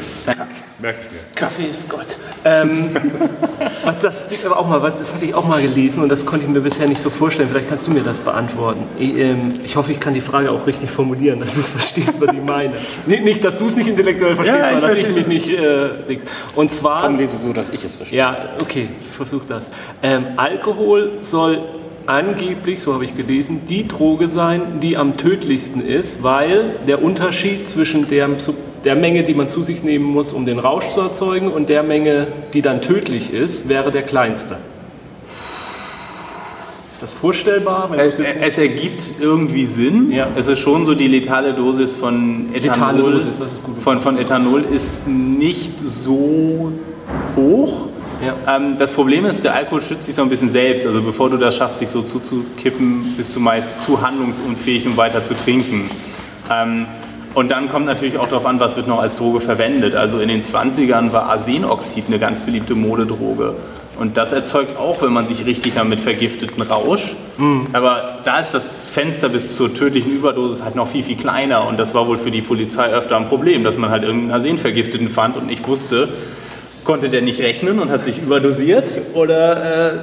[0.81, 1.19] Merke ich mir.
[1.35, 2.17] Kaffee ist Gott.
[2.43, 2.89] Ähm,
[4.01, 6.61] das, aber auch mal, das hatte ich auch mal gelesen und das konnte ich mir
[6.61, 7.49] bisher nicht so vorstellen.
[7.49, 8.83] Vielleicht kannst du mir das beantworten.
[8.97, 12.15] Ich, ähm, ich hoffe, ich kann die Frage auch richtig formulieren, dass du es verstehst,
[12.19, 12.73] was ich meine.
[13.05, 15.27] Nicht, nicht dass du es nicht intellektuell verstehst, Ja, ich sondern dass ich verstehe.
[15.27, 15.59] mich nicht.
[15.59, 16.17] Äh,
[16.55, 17.03] und zwar.
[17.03, 18.17] Komm, lese so, dass ich es verstehe.
[18.19, 19.71] Ja, okay, ich versuche das.
[20.03, 21.59] Ähm, Alkohol soll
[22.07, 27.67] angeblich, so habe ich gelesen, die Droge sein, die am tödlichsten ist, weil der Unterschied
[27.67, 28.27] zwischen der,
[28.83, 31.83] der Menge, die man zu sich nehmen muss, um den Rausch zu erzeugen, und der
[31.83, 34.57] Menge, die dann tödlich ist, wäre der kleinste.
[37.01, 37.89] Ist das vorstellbar?
[37.97, 40.11] Es, es ergibt irgendwie Sinn.
[40.11, 40.27] Ja.
[40.35, 43.41] Es ist schon so, die letale Dosis von Ethanol, Dosis,
[43.79, 46.71] von, von Ethanol ist nicht so
[47.35, 47.87] hoch.
[48.23, 48.55] Ja.
[48.55, 50.85] Ähm, das Problem ist, der Alkohol schützt sich so ein bisschen selbst.
[50.85, 55.23] Also bevor du das schaffst, sich so zuzukippen, bist du meist zu handlungsunfähig, um weiter
[55.23, 55.89] zu trinken.
[56.51, 56.85] Ähm,
[57.33, 59.95] und dann kommt natürlich auch darauf an, was wird noch als Droge verwendet.
[59.95, 63.55] Also in den 20ern war Arsenoxid eine ganz beliebte Modedroge.
[63.99, 67.15] Und das erzeugt auch, wenn man sich richtig damit vergiftet, einen Rausch.
[67.73, 71.67] Aber da ist das Fenster bis zur tödlichen Überdosis halt noch viel, viel kleiner.
[71.67, 75.09] Und das war wohl für die Polizei öfter ein Problem, dass man halt irgendeinen Arsenvergifteten
[75.09, 76.09] fand und nicht wusste,
[76.83, 79.97] konnte der nicht rechnen und hat sich überdosiert oder, äh,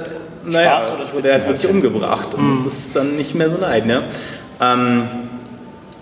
[0.45, 0.81] naja,
[1.13, 2.35] oder der hat wirklich umgebracht.
[2.35, 3.85] Und das ist dann nicht mehr so leid.
[3.85, 4.03] Ne?
[4.61, 5.03] Ähm,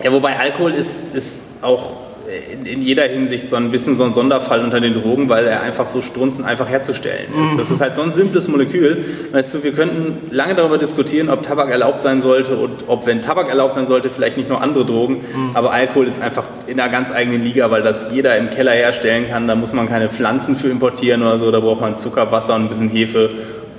[0.02, 2.07] ja, wobei Alkohol ist, ist auch
[2.52, 5.62] in, in jeder Hinsicht so ein bisschen so ein Sonderfall unter den Drogen, weil er
[5.62, 7.58] einfach so strunzend einfach herzustellen ist.
[7.58, 9.04] Das ist halt so ein simples Molekül.
[9.32, 13.22] Weißt du, wir könnten lange darüber diskutieren, ob Tabak erlaubt sein sollte und ob, wenn
[13.22, 15.20] Tabak erlaubt sein sollte, vielleicht nicht nur andere Drogen.
[15.54, 19.28] Aber Alkohol ist einfach in einer ganz eigenen Liga, weil das jeder im Keller herstellen
[19.28, 19.48] kann.
[19.48, 21.50] Da muss man keine Pflanzen für importieren oder so.
[21.50, 23.30] Da braucht man Zucker, Wasser und ein bisschen Hefe.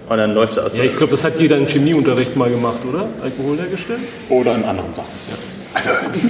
[0.09, 0.75] Und dann läuft das.
[0.75, 3.07] ja, ich glaube, das hat jeder im Chemieunterricht mal gemacht, oder?
[3.21, 3.99] Alkohol hergestellt?
[4.29, 5.58] Oder in anderen Sachen.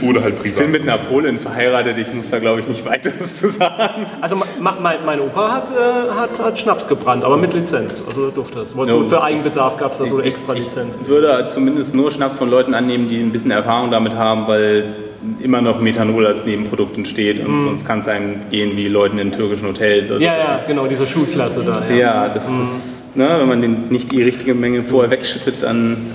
[0.07, 0.69] Oder halt ich bin privat.
[0.71, 1.97] mit Napoleon verheiratet.
[1.97, 4.05] Ich muss da, glaube ich, nicht weiteres zu sagen.
[4.21, 4.45] Also ma-
[4.81, 8.03] mein, mein Opa hat, äh, hat, hat Schnaps gebrannt, aber mit Lizenz.
[8.07, 8.77] Also durfte das.
[8.77, 9.07] Also No.
[9.09, 11.01] Für Eigenbedarf gab es da so extra Lizenzen.
[11.03, 14.93] Ich würde zumindest nur Schnaps von Leuten annehmen, die ein bisschen Erfahrung damit haben, weil
[15.41, 19.31] immer noch Methanol als Nebenprodukt entsteht und sonst kann es einem gehen wie Leuten in
[19.31, 20.09] türkischen Hotels.
[20.11, 21.83] Also Ja, ja, genau, diese Schulklasse da.
[21.89, 21.95] Ja.
[21.95, 26.07] ja, das ist, ne, wenn man den nicht die richtige Menge vorher wegschüttet, dann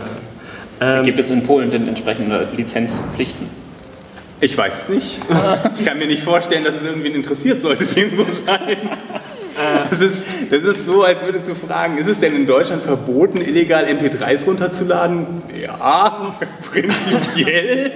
[1.05, 3.49] Gibt es in Polen denn entsprechende Lizenzpflichten?
[4.45, 5.20] ich weiß es nicht.
[5.79, 8.77] Ich kann mir nicht vorstellen, dass es irgendwen interessiert, sollte dem so sein.
[9.91, 10.16] Das ist,
[10.51, 14.45] das ist so, als würdest du fragen, ist es denn in Deutschland verboten, illegal MP3s
[14.47, 15.43] runterzuladen?
[15.62, 16.37] Ja,
[16.72, 17.93] prinzipiell.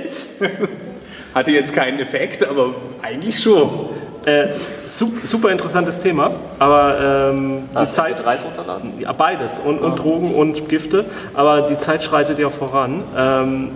[1.34, 3.88] Hatte jetzt keinen Effekt, aber eigentlich schon.
[4.24, 4.48] Äh,
[4.86, 8.24] su- super interessantes Thema, aber ähm, die Zeit.
[8.26, 8.92] Reis runterladen?
[8.98, 11.04] Ja, beides, und, und Drogen und Gifte,
[11.34, 13.04] aber die Zeit schreitet ja voran.
[13.16, 13.70] Ähm,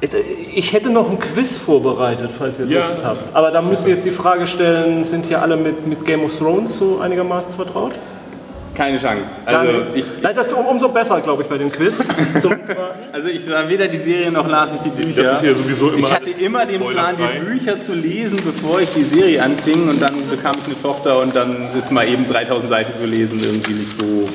[0.00, 0.14] ich-
[0.54, 2.80] ich hätte noch ein Quiz vorbereitet, falls ihr Ja.
[2.80, 3.34] Lust habt.
[3.34, 6.36] Aber da müsst ihr jetzt die Frage stellen, sind hier alle mit, mit Game of
[6.36, 7.94] Thrones so einigermaßen vertraut?
[8.76, 9.30] Keine Chance.
[9.44, 12.06] Also ich, Nein, das ist um, umso besser, glaube ich, bei dem Quiz.
[13.12, 15.22] Also ich sah weder die Serie noch las ich die Bücher.
[15.22, 18.80] Das ist ja sowieso immer ich hatte immer den Plan, die Bücher zu lesen, bevor
[18.80, 22.28] ich die Serie anfing und dann bekam ich eine Tochter und dann ist mal eben
[22.28, 24.28] 3000 Seiten zu lesen irgendwie nicht so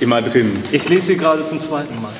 [0.00, 0.62] immer drin.
[0.70, 2.12] ich lese sie gerade zum zweiten Mal.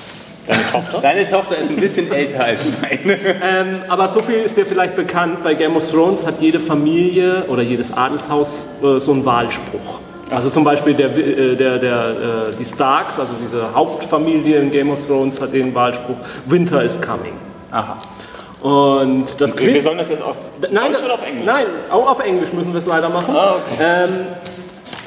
[0.47, 1.01] Deine Tochter?
[1.01, 3.19] Deine Tochter ist ein bisschen älter als meine.
[3.43, 7.45] Ähm, aber so viel ist dir vielleicht bekannt, bei Game of Thrones hat jede Familie
[7.49, 10.01] oder jedes Adelshaus äh, so einen Wahlspruch.
[10.31, 12.15] Also zum Beispiel der, äh, der, der, äh,
[12.59, 16.17] die Starks, also diese Hauptfamilie in Game of Thrones, hat den Wahlspruch
[16.47, 17.35] Winter is coming.
[17.71, 17.99] Aha.
[18.61, 19.85] Und das Wir Quiz...
[19.85, 20.37] sollen das jetzt auf
[20.71, 21.45] Nein, Deutsch oder auf Englisch?
[21.45, 23.37] Nein, auch auf Englisch müssen wir es leider machen.
[23.37, 24.07] Ah, okay.
[24.09, 24.11] ähm,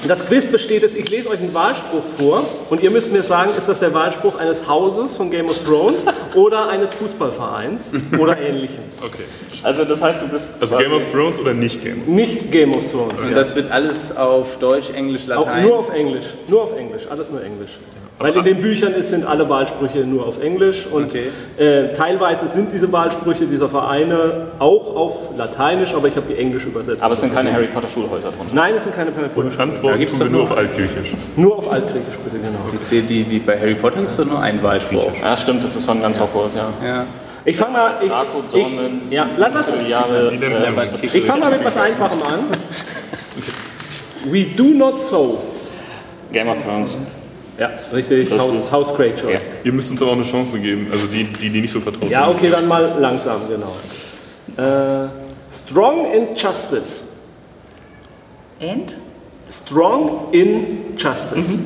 [0.07, 3.51] das Quiz besteht es, ich lese euch einen Wahlspruch vor und ihr müsst mir sagen,
[3.57, 8.83] ist das der Wahlspruch eines Hauses von Game of Thrones oder eines Fußballvereins oder ähnlichem.
[9.05, 9.23] Okay.
[9.63, 12.73] Also das heißt, du bist Also Game of Thrones oder nicht Game of Nicht Game
[12.73, 13.21] of Thrones.
[13.23, 13.35] Und Ja.
[13.35, 15.63] das wird alles auf Deutsch, Englisch, Auch Latein.
[15.63, 16.25] nur auf Englisch.
[16.47, 17.03] Nur auf Englisch.
[17.09, 17.71] Alles nur Englisch.
[18.19, 21.29] Weil in den Büchern ist, sind alle Wahlsprüche nur auf Englisch und Okay.
[21.57, 26.67] äh, teilweise sind diese Wahlsprüche dieser Vereine auch auf Lateinisch, aber ich habe die englische
[26.67, 27.01] Übersetzung.
[27.01, 28.53] aber es sind keine Harry Potter Schulhäuser drunter.
[28.53, 29.57] Nein, es sind keine Permakultur.
[29.57, 31.13] Antworten gibt's tun wir nur auf Altgriechisch.
[31.37, 32.59] Nur auf Altgriechisch bitte, genau.
[32.91, 35.11] die, die, die, bei Harry Potter gibt es nur einen Wahlspruch.
[35.21, 36.73] Ja, stimmt, das ist von ganz Hogwarts, ja.
[36.83, 37.05] Ja.
[37.45, 37.93] Ich fange mal.
[38.01, 39.71] Ich, Draco, ich, ja, lass das.
[39.87, 42.39] Jahre, äh, Ich fange mal mit was Einfachem an.
[44.25, 45.41] We do not so.
[46.33, 46.97] Game of Thrones.
[47.59, 48.29] Ja, richtig.
[48.29, 49.33] Das House, House Greyjoy.
[49.33, 49.39] Ja.
[49.63, 52.09] Ihr müsst uns aber auch eine Chance geben, also die, die, die nicht so vertraut
[52.09, 52.37] Ja, sind.
[52.37, 53.75] okay, dann mal langsam, genau.
[54.57, 55.09] Äh,
[55.51, 57.03] strong in justice.
[58.61, 58.95] And?
[59.51, 61.59] Strong in justice.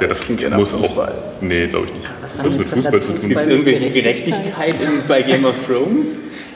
[0.00, 0.78] Ja, das klingt ja nach muss auch.
[0.80, 1.12] Fußball.
[1.40, 2.10] Nee, glaube ich nicht.
[2.22, 3.28] Was Das hat mit Fußball zu tun.
[3.28, 4.76] Gibt es irgendwelche Gerechtigkeit
[5.08, 6.08] bei Game of Thrones?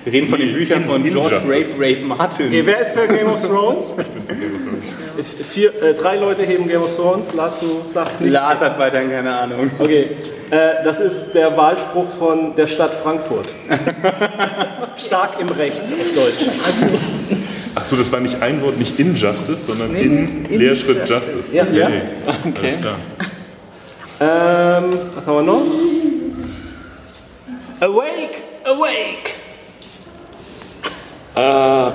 [0.07, 1.66] Wir reden von den Büchern von George Rape.
[1.80, 2.46] Rape Martin.
[2.46, 3.92] Okay, wer ist für Game of Thrones?
[5.50, 7.34] Vier, äh, drei Leute heben Game of Thrones.
[7.34, 8.32] Lars, du sagst nicht.
[8.32, 9.68] Lars hat weiterhin keine Ahnung.
[9.80, 10.11] Okay,
[10.50, 13.48] äh, das ist der Wahlspruch von der Stadt Frankfurt.
[14.96, 16.52] Stark im Recht auf Deutsch.
[17.74, 21.32] Ach so, das war nicht ein Wort, nicht Injustice, sondern Nee, in, in Leerschritt Justice.
[21.36, 21.52] Justice.
[21.52, 21.88] Ja, ja.
[22.46, 22.61] Okay.
[22.62, 22.96] Alles klar.
[24.20, 25.62] Ähm, was haben wir noch?
[27.80, 28.36] Awake,
[28.66, 29.45] awake.
[31.37, 31.93] Äh, äh,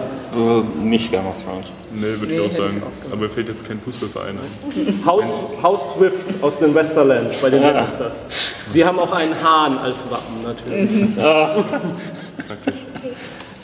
[0.83, 1.71] nicht Game of Thrones.
[1.93, 2.83] Nee, würde Nee, ich auch hätte ich sagen.
[2.83, 3.11] auch.
[3.11, 5.05] Aber mir fällt jetzt kein Fußballverein ein.
[5.05, 5.25] Haus,
[5.63, 8.25] Haus Swift aus den Westerlands, bei den Lannisters.
[8.73, 10.91] Die haben auch einen Hahn als Wappen, natürlich.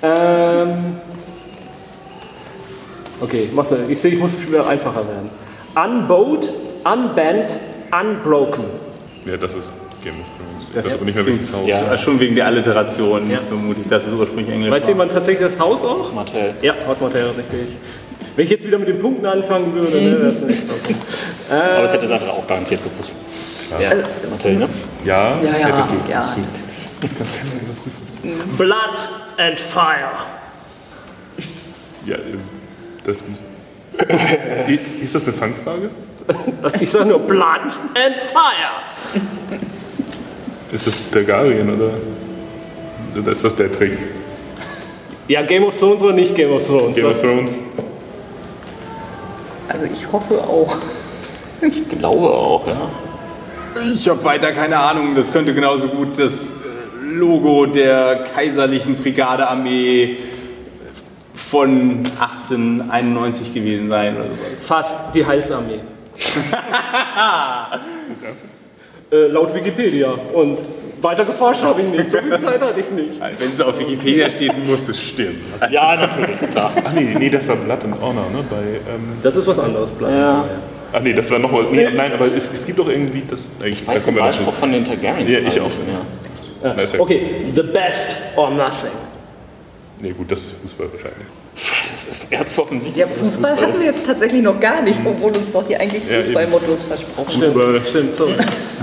[0.01, 0.95] ähm,
[3.21, 3.79] okay, mach's mal.
[3.87, 5.29] Ich sehe, ich muss wieder einfacher werden.
[5.75, 6.51] Unbowed,
[6.91, 7.55] unbent,
[7.91, 8.65] unbroken.
[9.25, 9.71] Ja, das ist
[10.03, 10.56] Game of Thrones.
[10.73, 11.67] Das weiß aber nicht mehr welches Haus.
[11.67, 11.97] Ja.
[11.97, 13.39] Schon wegen der Alliteration Ja.
[13.47, 14.89] vermute ich, dass es ursprünglich Englisch Weiß war.
[14.89, 16.13] jemand tatsächlich das Haus auch?
[16.13, 16.53] Martell.
[16.61, 17.77] Ja, Hausmaterial, richtig.
[18.35, 21.05] Wenn ich jetzt wieder mit den Punkten anfangen würde, ne, das ist ein extra Punkt.
[21.49, 23.11] Aber das hätte Sandra auch garantiert gewusst.
[23.79, 23.89] Ja.
[24.29, 24.69] Martell, ne?
[25.05, 26.11] Ja, Ja, ja, hättest du.
[26.11, 26.35] ja.
[28.57, 30.11] Blood and Fire.
[32.05, 32.19] Ja, äh,
[33.05, 33.39] das muss.
[35.03, 35.89] Ist das eine Fangfrage?
[36.61, 37.61] Also ich sage nur Blood
[37.95, 39.21] and Fire.
[40.71, 41.91] Ist das Targaryen oder?
[43.17, 43.97] Oder ist das der Trick?
[45.27, 46.95] Ja, Game of Thrones oder nicht Game of Thrones?
[46.95, 47.59] Game of Thrones?
[49.67, 50.77] Also ich hoffe auch.
[51.61, 52.89] Ich glaube auch, ja.
[53.93, 55.15] Ich habe weiter keine Ahnung.
[55.15, 60.17] Das könnte genauso gut das äh, Logo der kaiserlichen Brigadearmee
[61.33, 64.65] von 1891 gewesen sein oder sowas.
[64.65, 65.79] Fast die Heilsarmee.
[69.11, 70.13] äh, laut Wikipedia.
[70.33, 70.59] Und
[71.01, 72.11] weiter geforscht habe ich nicht.
[72.11, 73.19] So viel Zeit hatte ich nicht.
[73.19, 75.41] Wenn es auf Wikipedia steht, muss es stimmen.
[75.69, 76.71] Ja, natürlich, klar.
[76.83, 78.43] Ach nee, nee, das war Blood and Honor, ne?
[78.49, 78.57] Bei,
[78.93, 79.91] ähm, Das ist was anderes.
[79.91, 80.45] Blood and Ja.
[80.93, 81.67] Ach nee, das war noch was.
[81.69, 83.41] Nee, nein, aber es, es gibt doch irgendwie das.
[83.65, 85.31] Ich weiß den Wahlspruch von den Targaryens.
[85.31, 85.65] Ja, ich auch.
[85.65, 88.91] nicht ist ja, Okay, the best or nothing.
[90.01, 91.27] Nee, gut, das ist Fußball wahrscheinlich.
[91.91, 93.05] Das ist ganz offensichtlich.
[93.05, 96.03] Ja, es Fußball hatten wir jetzt tatsächlich noch gar nicht, obwohl uns doch hier eigentlich
[96.09, 97.53] Ja, Fußballmottos versprochen sind.
[97.53, 98.33] Fußball, Stimmt, sorry.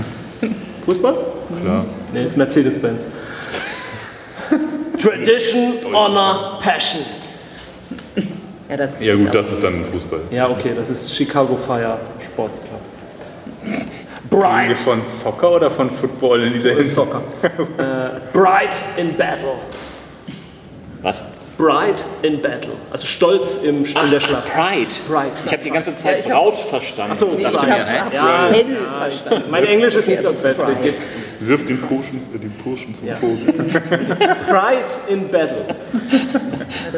[0.85, 1.15] Fußball?
[1.61, 1.85] klar.
[2.13, 3.07] Nee, ist Mercedes-Benz.
[4.99, 7.03] Tradition, Honor, Passion.
[8.69, 10.21] Ja, das Ja gut, das ist dann Fußball.
[10.31, 12.81] Ja, okay, das ist Chicago Fire Sports Club.
[14.29, 14.69] Bright.
[14.69, 16.95] wir von Soccer oder von Football in dieser Hinsicht?
[16.95, 17.21] Soccer.
[17.43, 19.53] äh, bright in battle.
[21.01, 21.23] Was?
[21.57, 22.71] Bright in battle.
[22.91, 24.53] Also stolz im, in der Schlacht.
[24.53, 24.93] Pride.
[25.07, 25.31] Pride.
[25.45, 27.11] Ich habe die ganze Zeit Ja, ich hab- Braut verstanden.
[27.15, 28.01] Ach so, Und ich dachte ich mir, hä?
[28.13, 28.47] Ja.
[28.51, 28.65] hell
[28.99, 29.49] verstanden.
[29.51, 30.67] Mein Englisch ist nicht das Beste.
[30.83, 30.93] Ich
[31.47, 33.15] Wirft den Burschen, äh, den Burschen zum Ja.
[33.15, 33.53] Vogel.
[34.47, 35.65] Pride in battle.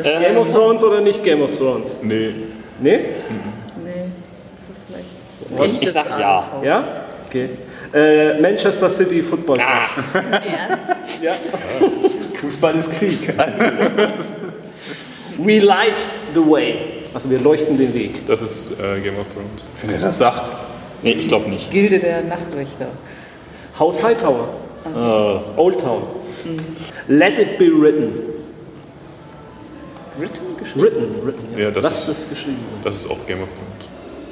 [0.03, 1.97] Game of Thrones oder nicht Game of Thrones?
[2.01, 2.33] Nee,
[2.79, 2.99] Nee?
[3.83, 4.05] Nee,
[5.55, 5.81] vielleicht.
[5.83, 6.47] Ich sag ja.
[6.63, 6.83] Ja?
[7.27, 7.49] Okay.
[7.93, 9.57] Äh, Manchester City Football.
[9.57, 9.67] Club.
[9.67, 10.41] Ach,
[11.21, 11.31] Ja.
[12.39, 13.33] Fußball ist Krieg.
[15.37, 16.75] We light the way.
[17.13, 18.25] Also wir leuchten den Weg.
[18.27, 19.63] das ist äh, Game of Thrones.
[19.81, 20.51] Wenn er das sagt.
[21.03, 21.69] nee, ich glaube nicht.
[21.71, 22.87] Gilde der Nachtwächter.
[23.79, 24.49] Haus Hightower.
[24.95, 26.03] Äh, Old Town.
[27.07, 28.19] Let it be written.
[30.17, 30.81] Written geschrieben?
[30.85, 31.47] Written, written.
[31.55, 31.63] Ja.
[31.65, 32.57] Ja, das Lass ist- es geschrieben.
[32.83, 33.87] Das ist auch Game of Thrones.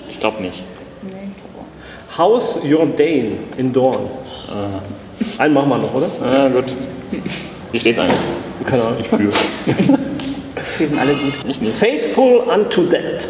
[0.09, 0.63] ich glaube nicht.
[1.03, 2.17] Nee, ich glaube auch.
[2.17, 3.97] Haus Jordan in Dorn.
[5.37, 6.07] Einen machen wir noch, oder?
[6.23, 6.73] Ja, gut.
[7.71, 8.17] Wie steht's eigentlich?
[8.65, 8.97] Keine Ahnung.
[8.99, 9.31] Ich führe.
[10.80, 11.34] Die sind alle gut.
[11.47, 11.73] Ich nicht.
[11.73, 13.28] Faithful unto death.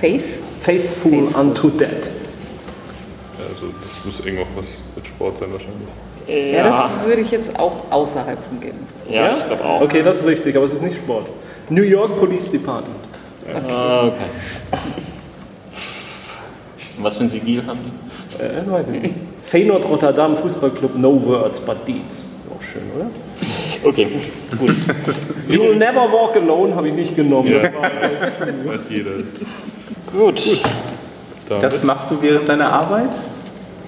[0.00, 0.40] Faith?
[0.60, 1.40] Faithful, Faithful.
[1.40, 2.10] unto death.
[3.38, 4.66] Also das muss irgendwas was
[4.96, 5.88] mit Sport sein wahrscheinlich.
[6.54, 9.14] Ja, das würde ich jetzt auch außerhalb von Game of Thrones.
[9.14, 9.80] Ja, ich glaube auch.
[9.80, 11.28] Okay, das ist richtig, aber es ist nicht Sport.
[11.70, 12.96] New York Police Department.
[13.68, 14.26] Ah, okay.
[16.98, 18.42] Was für ein Sigil haben die?
[18.42, 19.14] Äh, weiß ich nicht.
[19.44, 22.26] Feyenoord Rotterdam Fußballclub No Words but Deeds.
[22.50, 23.06] Auch schön, oder?
[23.84, 24.08] Okay,
[24.58, 24.70] gut.
[25.48, 27.48] You'll never walk alone habe ich nicht genommen.
[27.52, 27.68] Ja.
[27.68, 29.10] Das war, Weiß jeder.
[30.12, 30.42] gut.
[31.48, 31.62] Damit.
[31.62, 33.10] Das machst du während deiner Arbeit?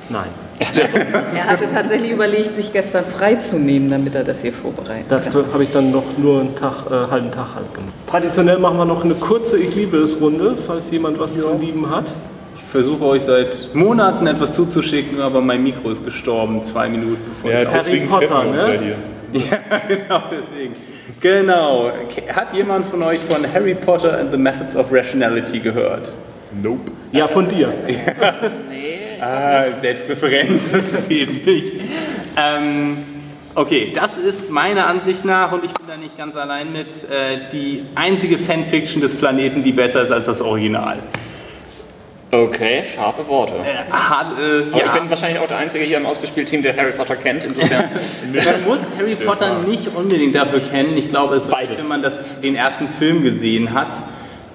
[0.08, 0.28] nein.
[0.60, 5.04] Er hatte tatsächlich überlegt, sich gestern freizunehmen, damit er das hier vorbereitet.
[5.08, 7.92] Dafür habe ich dann noch nur einen Tag, äh, halben Tag halt gemacht.
[8.08, 11.88] Traditionell machen wir noch eine kurze Ich liebe es Runde, falls jemand was zu lieben
[11.88, 12.06] hat.
[12.56, 17.52] Ich versuche euch seit Monaten etwas zuzuschicken, aber mein Mikro ist gestorben, zwei Minuten bevor
[17.52, 18.74] Ja, ich deswegen Potter, treffen wir uns ne?
[18.74, 18.96] ja hier.
[19.32, 20.74] Ja, genau deswegen.
[21.20, 21.90] Genau.
[22.34, 26.14] Hat jemand von euch von Harry Potter and the Methods of Rationality gehört?
[26.62, 26.90] Nope.
[27.12, 27.72] Ja, von dir.
[29.20, 31.72] Ah, Selbstreferenz, das zählt nicht.
[32.36, 32.98] Ähm,
[33.58, 37.48] Okay, das ist meiner Ansicht nach, und ich bin da nicht ganz allein mit, äh,
[37.52, 40.98] die einzige Fanfiction des Planeten, die besser ist als das Original.
[42.30, 43.54] Okay, scharfe Worte.
[43.54, 46.92] Äh, hat, äh, Aber ich bin wahrscheinlich auch der Einzige hier im Ausgespielt-Team, der Harry
[46.92, 47.44] Potter kennt.
[47.44, 47.84] Insofern.
[48.32, 50.96] Man muss Harry Potter nicht unbedingt dafür kennen.
[50.98, 51.82] Ich glaube, es reicht, Beides.
[51.82, 53.94] wenn man das, den ersten Film gesehen hat,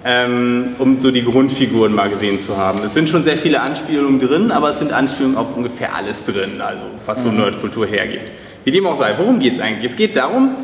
[0.05, 2.81] ähm, um so die Grundfiguren mal gesehen zu haben.
[2.85, 6.61] Es sind schon sehr viele Anspielungen drin, aber es sind Anspielungen auf ungefähr alles drin,
[6.61, 8.31] also was so Nerdkultur hergibt.
[8.65, 9.91] Wie dem auch sei, worum geht es eigentlich?
[9.91, 10.57] Es geht darum,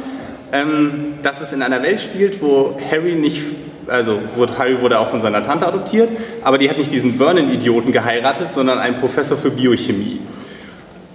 [0.52, 3.42] ähm, dass es in einer Welt spielt, wo Harry nicht,
[3.90, 6.12] also wurde, Harry wurde auch von seiner Tante adoptiert,
[6.44, 10.22] aber die hat nicht diesen Vernon-Idioten geheiratet, sondern einen Professor für Biochemie.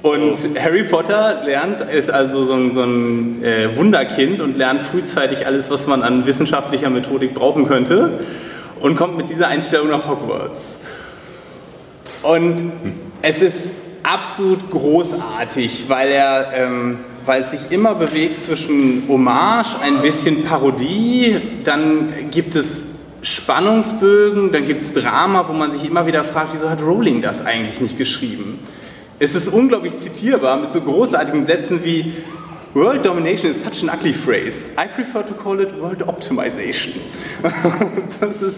[0.03, 5.47] Und Harry Potter lernt, ist also so ein, so ein äh, Wunderkind und lernt frühzeitig
[5.47, 8.19] alles, was man an wissenschaftlicher Methodik brauchen könnte
[8.81, 10.77] und kommt mit dieser Einstellung nach Hogwarts.
[12.23, 12.73] Und
[13.23, 20.03] es ist absolut großartig, weil er, ähm, weil es sich immer bewegt zwischen Hommage, ein
[20.03, 22.87] bisschen Parodie, dann gibt es
[23.23, 27.45] Spannungsbögen, dann gibt es Drama, wo man sich immer wieder fragt, wieso hat Rowling das
[27.45, 28.59] eigentlich nicht geschrieben?
[29.19, 32.13] Es ist unglaublich zitierbar mit so großartigen Sätzen wie
[32.75, 34.65] World domination is such an ugly phrase.
[34.77, 36.95] I prefer to call it world optimization.
[38.21, 38.57] das ist,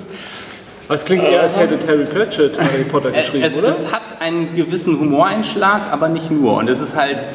[0.89, 3.69] es klingt eher, als hätte Terry Pratchett Harry Potter geschrieben, es, oder?
[3.69, 6.57] es hat einen gewissen Humoreinschlag, aber nicht nur.
[6.57, 7.27] Und es ist halt,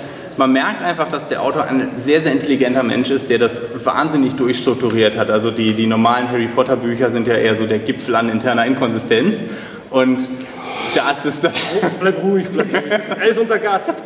[0.41, 4.33] man merkt einfach, dass der Autor ein sehr, sehr intelligenter Mensch ist, der das wahnsinnig
[4.33, 5.29] durchstrukturiert hat.
[5.29, 8.65] Also die, die normalen Harry Potter Bücher sind ja eher so der Gipfel an interner
[8.65, 9.43] Inkonsistenz.
[9.91, 10.25] Und
[10.95, 11.53] da ist dann.
[11.99, 12.83] Bleib ruhig, bleib ruhig.
[12.91, 14.01] Er ist unser Gast.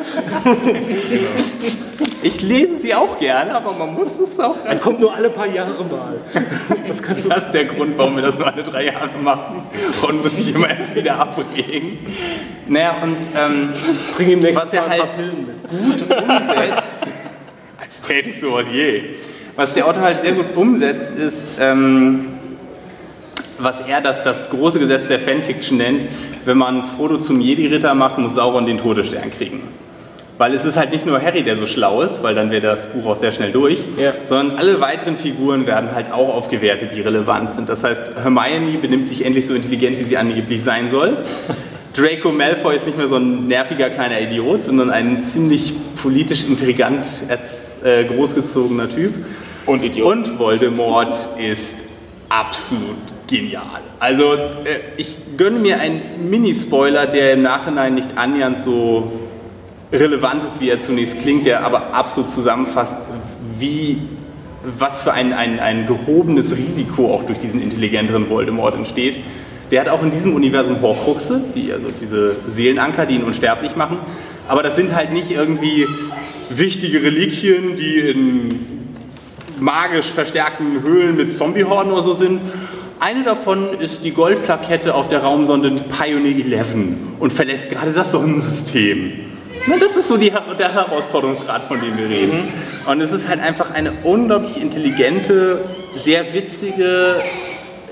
[2.21, 4.57] Ich lese sie auch gerne, aber man muss es auch.
[4.65, 6.19] Er kommt nur alle paar Jahre mal.
[6.88, 7.29] Das du.
[7.29, 9.61] Das ist der Grund, warum wir das nur alle drei Jahre machen.
[10.07, 11.99] Und muss ich immer erst wieder abregen.
[12.67, 13.73] Naja, und ähm,
[14.15, 15.15] Bring ihm was er halt
[15.69, 17.07] gut umsetzt,
[17.79, 19.03] als täte ich sowas je.
[19.55, 22.34] Was der Autor halt sehr gut umsetzt, ist, ähm,
[23.58, 26.06] was er das, das große Gesetz der Fanfiction nennt,
[26.45, 29.62] wenn man Frodo zum Jedi-Ritter macht, muss Sauron den Todesstern kriegen.
[30.38, 32.84] Weil es ist halt nicht nur Harry, der so schlau ist, weil dann wäre das
[32.88, 34.14] Buch auch sehr schnell durch, Ja.
[34.26, 37.70] sondern alle weiteren Figuren werden halt auch aufgewertet, die relevant sind.
[37.70, 41.18] Das heißt, Hermione benimmt sich endlich so intelligent, wie sie angeblich sein soll.
[41.95, 47.08] Draco Malfoy ist nicht mehr so ein nerviger kleiner Idiot, sondern ein ziemlich politisch intrigant
[47.86, 49.14] äh, großgezogener Typ.
[49.66, 50.12] Und Idiot.
[50.12, 51.78] Und Voldemort ist
[52.28, 52.97] absolut
[53.28, 53.82] genial.
[53.99, 59.11] Also äh, ich gönne mir einen Mini-Spoiler, der im Nachhinein nicht annähernd so
[59.91, 62.95] relevant ist, wie er zunächst klingt, der aber absolut zusammenfasst,
[63.59, 63.99] wie,
[64.63, 69.19] was für ein, ein, ein gehobenes Risiko auch durch diesen intelligenteren Voldemort entsteht.
[69.71, 73.97] Der hat auch in diesem Universum Horcruxe, die, also diese Seelenanker, die ihn unsterblich machen.
[74.47, 75.88] Aber das sind halt nicht irgendwie
[76.49, 78.59] wichtige Reliquien, die in
[79.59, 82.41] magisch verstärkten Höhlen mit Zombiehorden oder so sind.
[83.00, 86.74] Eine davon ist die Goldplakette auf der Raumsonde Pioneer 11
[87.20, 89.12] und verlässt gerade das Sonnensystem.
[89.68, 92.48] Na, das ist so die, der Herausforderungsgrad, von dem wir reden.
[92.89, 95.66] Und es ist halt einfach eine unglaublich intelligente,
[95.96, 97.22] sehr witzige,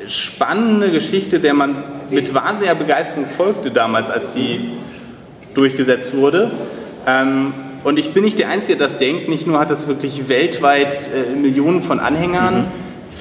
[0.08, 4.72] spannende Geschichte, der man mit wahnsinniger Begeisterung folgte damals, als die
[5.54, 6.52] durchgesetzt wurde.
[7.06, 9.28] Ähm, und ich bin nicht der Einzige, der das denkt.
[9.28, 12.68] Nicht nur hat das wirklich weltweit äh, Millionen von Anhängern.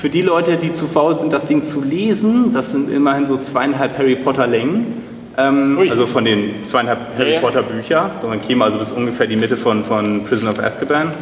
[0.03, 3.37] Für die Leute, die zu faul sind, das Ding zu lesen, das sind immerhin so
[3.37, 5.01] zweieinhalb Harry Potter Längen.
[5.39, 7.41] Ähm, also von den zweieinhalb Harry Ja.
[7.41, 8.11] Potter Bücher.
[8.21, 11.13] So, Man käme also bis ungefähr die Mitte von, von Prison of Azkaban.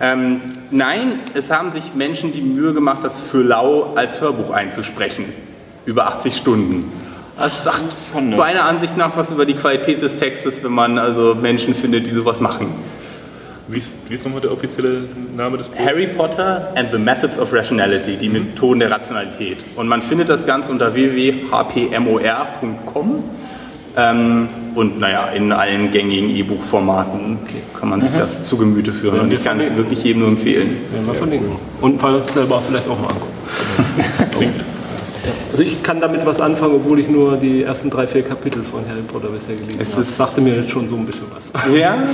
[0.00, 0.40] Ähm,
[0.70, 5.26] nein, es haben sich Menschen die Mühe gemacht, das für lau als Hörbuch einzusprechen.
[5.84, 6.90] Über 80 Stunden.
[7.36, 8.36] Das sagt Schon, ne?
[8.38, 12.12] meiner Ansicht nach was über die Qualität des Textes, wenn man also Menschen findet, die
[12.12, 12.76] sowas machen.
[13.68, 15.84] Wie ist, wie ist nochmal der offizielle Name des Buches?
[15.84, 19.64] Harry Potter and the Methods of Rationality, die Methoden der Rationalität.
[19.74, 23.24] Und man findet das Ganze unter www.hpmor.com
[23.96, 27.38] ähm, und naja, in allen gängigen E-Buch-Formaten
[27.78, 29.20] kann man sich das zu Gemüte führen.
[29.20, 30.76] Und ich kann es wirklich jedem nur empfehlen.
[30.94, 31.56] Ja, mal verlinken.
[31.80, 32.00] Und
[32.30, 33.32] selber vielleicht auch mal angucken.
[34.36, 34.64] Klingt.
[35.50, 38.86] Also ich kann damit was anfangen, obwohl ich nur die ersten drei, vier Kapitel von
[38.88, 40.02] Harry Potter bisher gelesen Es habe.
[40.02, 41.52] Das sagte mir jetzt schon so ein bisschen was.
[41.74, 42.04] Ja,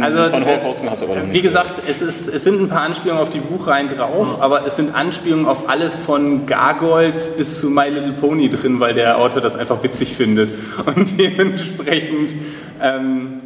[0.00, 2.60] also Von äh, Horcruxen hast du aber noch Wie nicht gesagt, es, ist, es sind
[2.60, 7.28] ein paar Anspielungen auf die Buchreihen drauf, aber es sind Anspielungen auf alles von Gargoyles
[7.36, 10.50] bis zu My Little Pony drin, weil der Autor das einfach witzig findet.
[10.94, 12.34] Und dementsprechend
[12.82, 13.40] ähm,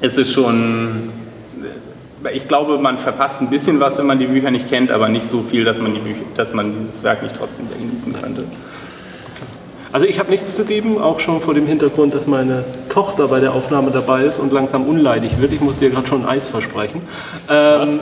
[0.00, 1.23] ist es schon.
[2.32, 5.26] Ich glaube, man verpasst ein bisschen was, wenn man die Bücher nicht kennt, aber nicht
[5.26, 8.44] so viel, dass man, die Bücher, dass man dieses Werk nicht trotzdem genießen könnte.
[9.92, 13.38] Also ich habe nichts zu geben, auch schon vor dem Hintergrund, dass meine Tochter bei
[13.38, 15.52] der Aufnahme dabei ist und langsam unleidig wird.
[15.52, 17.00] Ich muss dir gerade schon Eis versprechen.
[17.48, 18.00] Ähm,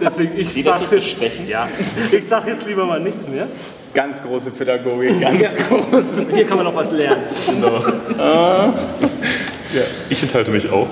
[0.00, 1.16] deswegen, ich sage jetzt,
[1.46, 1.68] ja,
[2.10, 3.46] ich sag jetzt lieber mal nichts mehr.
[3.92, 6.04] Ganz große Pädagogik, ganz groß.
[6.32, 7.24] Hier kann man noch was lernen.
[9.74, 10.88] Ja, ich enthalte mich auch.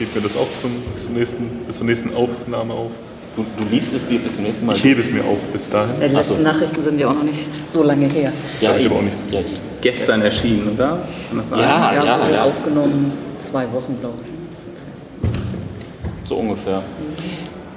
[0.00, 2.92] Ich hebe mir das auch zum, zum nächsten, bis zur nächsten Aufnahme auf.
[3.36, 4.74] Du, du liest es dir bis zum nächsten Mal.
[4.74, 5.90] Ich hebe es mir auf bis dahin.
[6.00, 8.32] Die letzten Nachrichten sind ja auch noch nicht so lange her.
[8.62, 8.90] Ja, ich eben.
[8.90, 9.22] habe auch nichts.
[9.30, 9.40] Ja.
[9.82, 11.00] Gestern erschienen, oder?
[11.28, 11.58] Kann das sein?
[11.60, 16.28] ja, Ja, ja, ja, aufgenommen, zwei Wochen, glaube ich.
[16.28, 16.82] so ungefähr.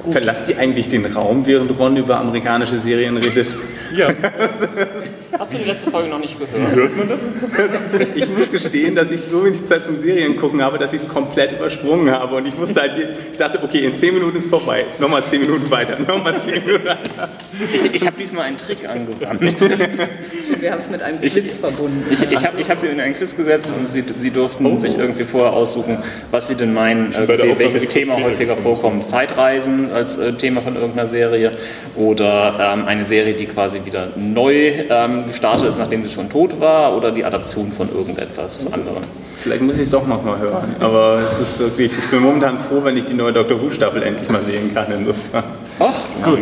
[0.09, 3.57] Verlasst ihr eigentlich den Raum, während Ron über amerikanische Serien redet?
[3.93, 4.09] Ja,
[5.39, 6.75] Hast du die letzte Folge noch nicht gehört?
[6.75, 7.21] hört man das?
[8.15, 11.07] Ich muss gestehen, dass ich so wenig Zeit zum Serien gucken habe, dass ich es
[11.07, 12.35] komplett übersprungen habe.
[12.35, 12.93] Und ich musste halt,
[13.31, 14.85] ich dachte, okay, in 10 Minuten ist vorbei.
[14.99, 17.29] Nochmal 10 Minuten weiter, nochmal 10 Minuten weiter.
[17.73, 19.41] Ich, ich habe diesmal einen Trick angewandt.
[20.59, 22.05] Wir haben es mit einem Quiz verbunden.
[22.11, 24.97] Ich, ich habe ich hab sie in einen Quiz gesetzt und sie, sie durften sich
[24.97, 25.97] irgendwie vorher aussuchen,
[26.31, 29.03] was sie denn meinen, äh, welches Thema häufiger vorkommt.
[29.03, 31.51] Zeitreisen als äh, Thema von irgendeiner Serie
[31.95, 36.59] oder ähm, eine Serie, die quasi wieder neu ähm, gestartet ist, nachdem sie schon tot
[36.59, 39.03] war oder die Adaption von irgendetwas anderem.
[39.37, 40.75] Vielleicht muss ich es doch noch mal hören.
[40.79, 44.01] Aber es ist wirklich, ich bin momentan froh, wenn ich die neue Doctor Who Staffel
[44.03, 44.85] endlich mal sehen kann.
[44.91, 45.43] Insofern.
[45.79, 46.39] Ach, gut.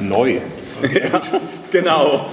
[0.00, 0.38] Neu.
[1.72, 2.26] Genau.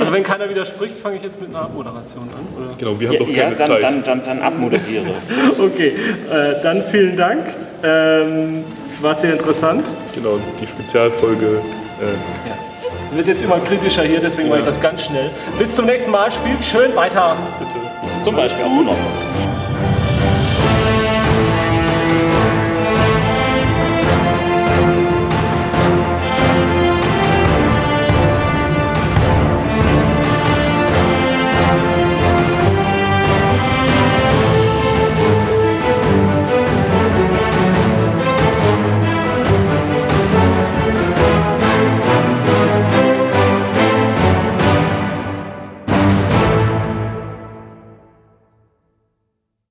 [0.00, 2.64] Also wenn keiner widerspricht, fange ich jetzt mit einer Abmoderation an.
[2.66, 2.74] Oder?
[2.76, 3.82] Genau, wir haben Ja, doch ja keine dann, Zeit.
[3.82, 5.06] dann, dann, dann abmoderiere.
[5.58, 5.88] Okay,
[6.30, 7.44] äh, dann vielen Dank.
[7.82, 8.64] Ähm,
[9.00, 9.84] war sehr interessant.
[10.14, 11.46] Genau, die Spezialfolge.
[11.46, 12.67] Äh,
[13.10, 15.30] Es wird jetzt immer kritischer hier, deswegen mache ich das ganz schnell.
[15.58, 16.30] Bis zum nächsten Mal.
[16.30, 17.36] Spielt schön weiter.
[17.58, 18.22] bitte.
[18.22, 19.27] Zum Beispiel auch noch.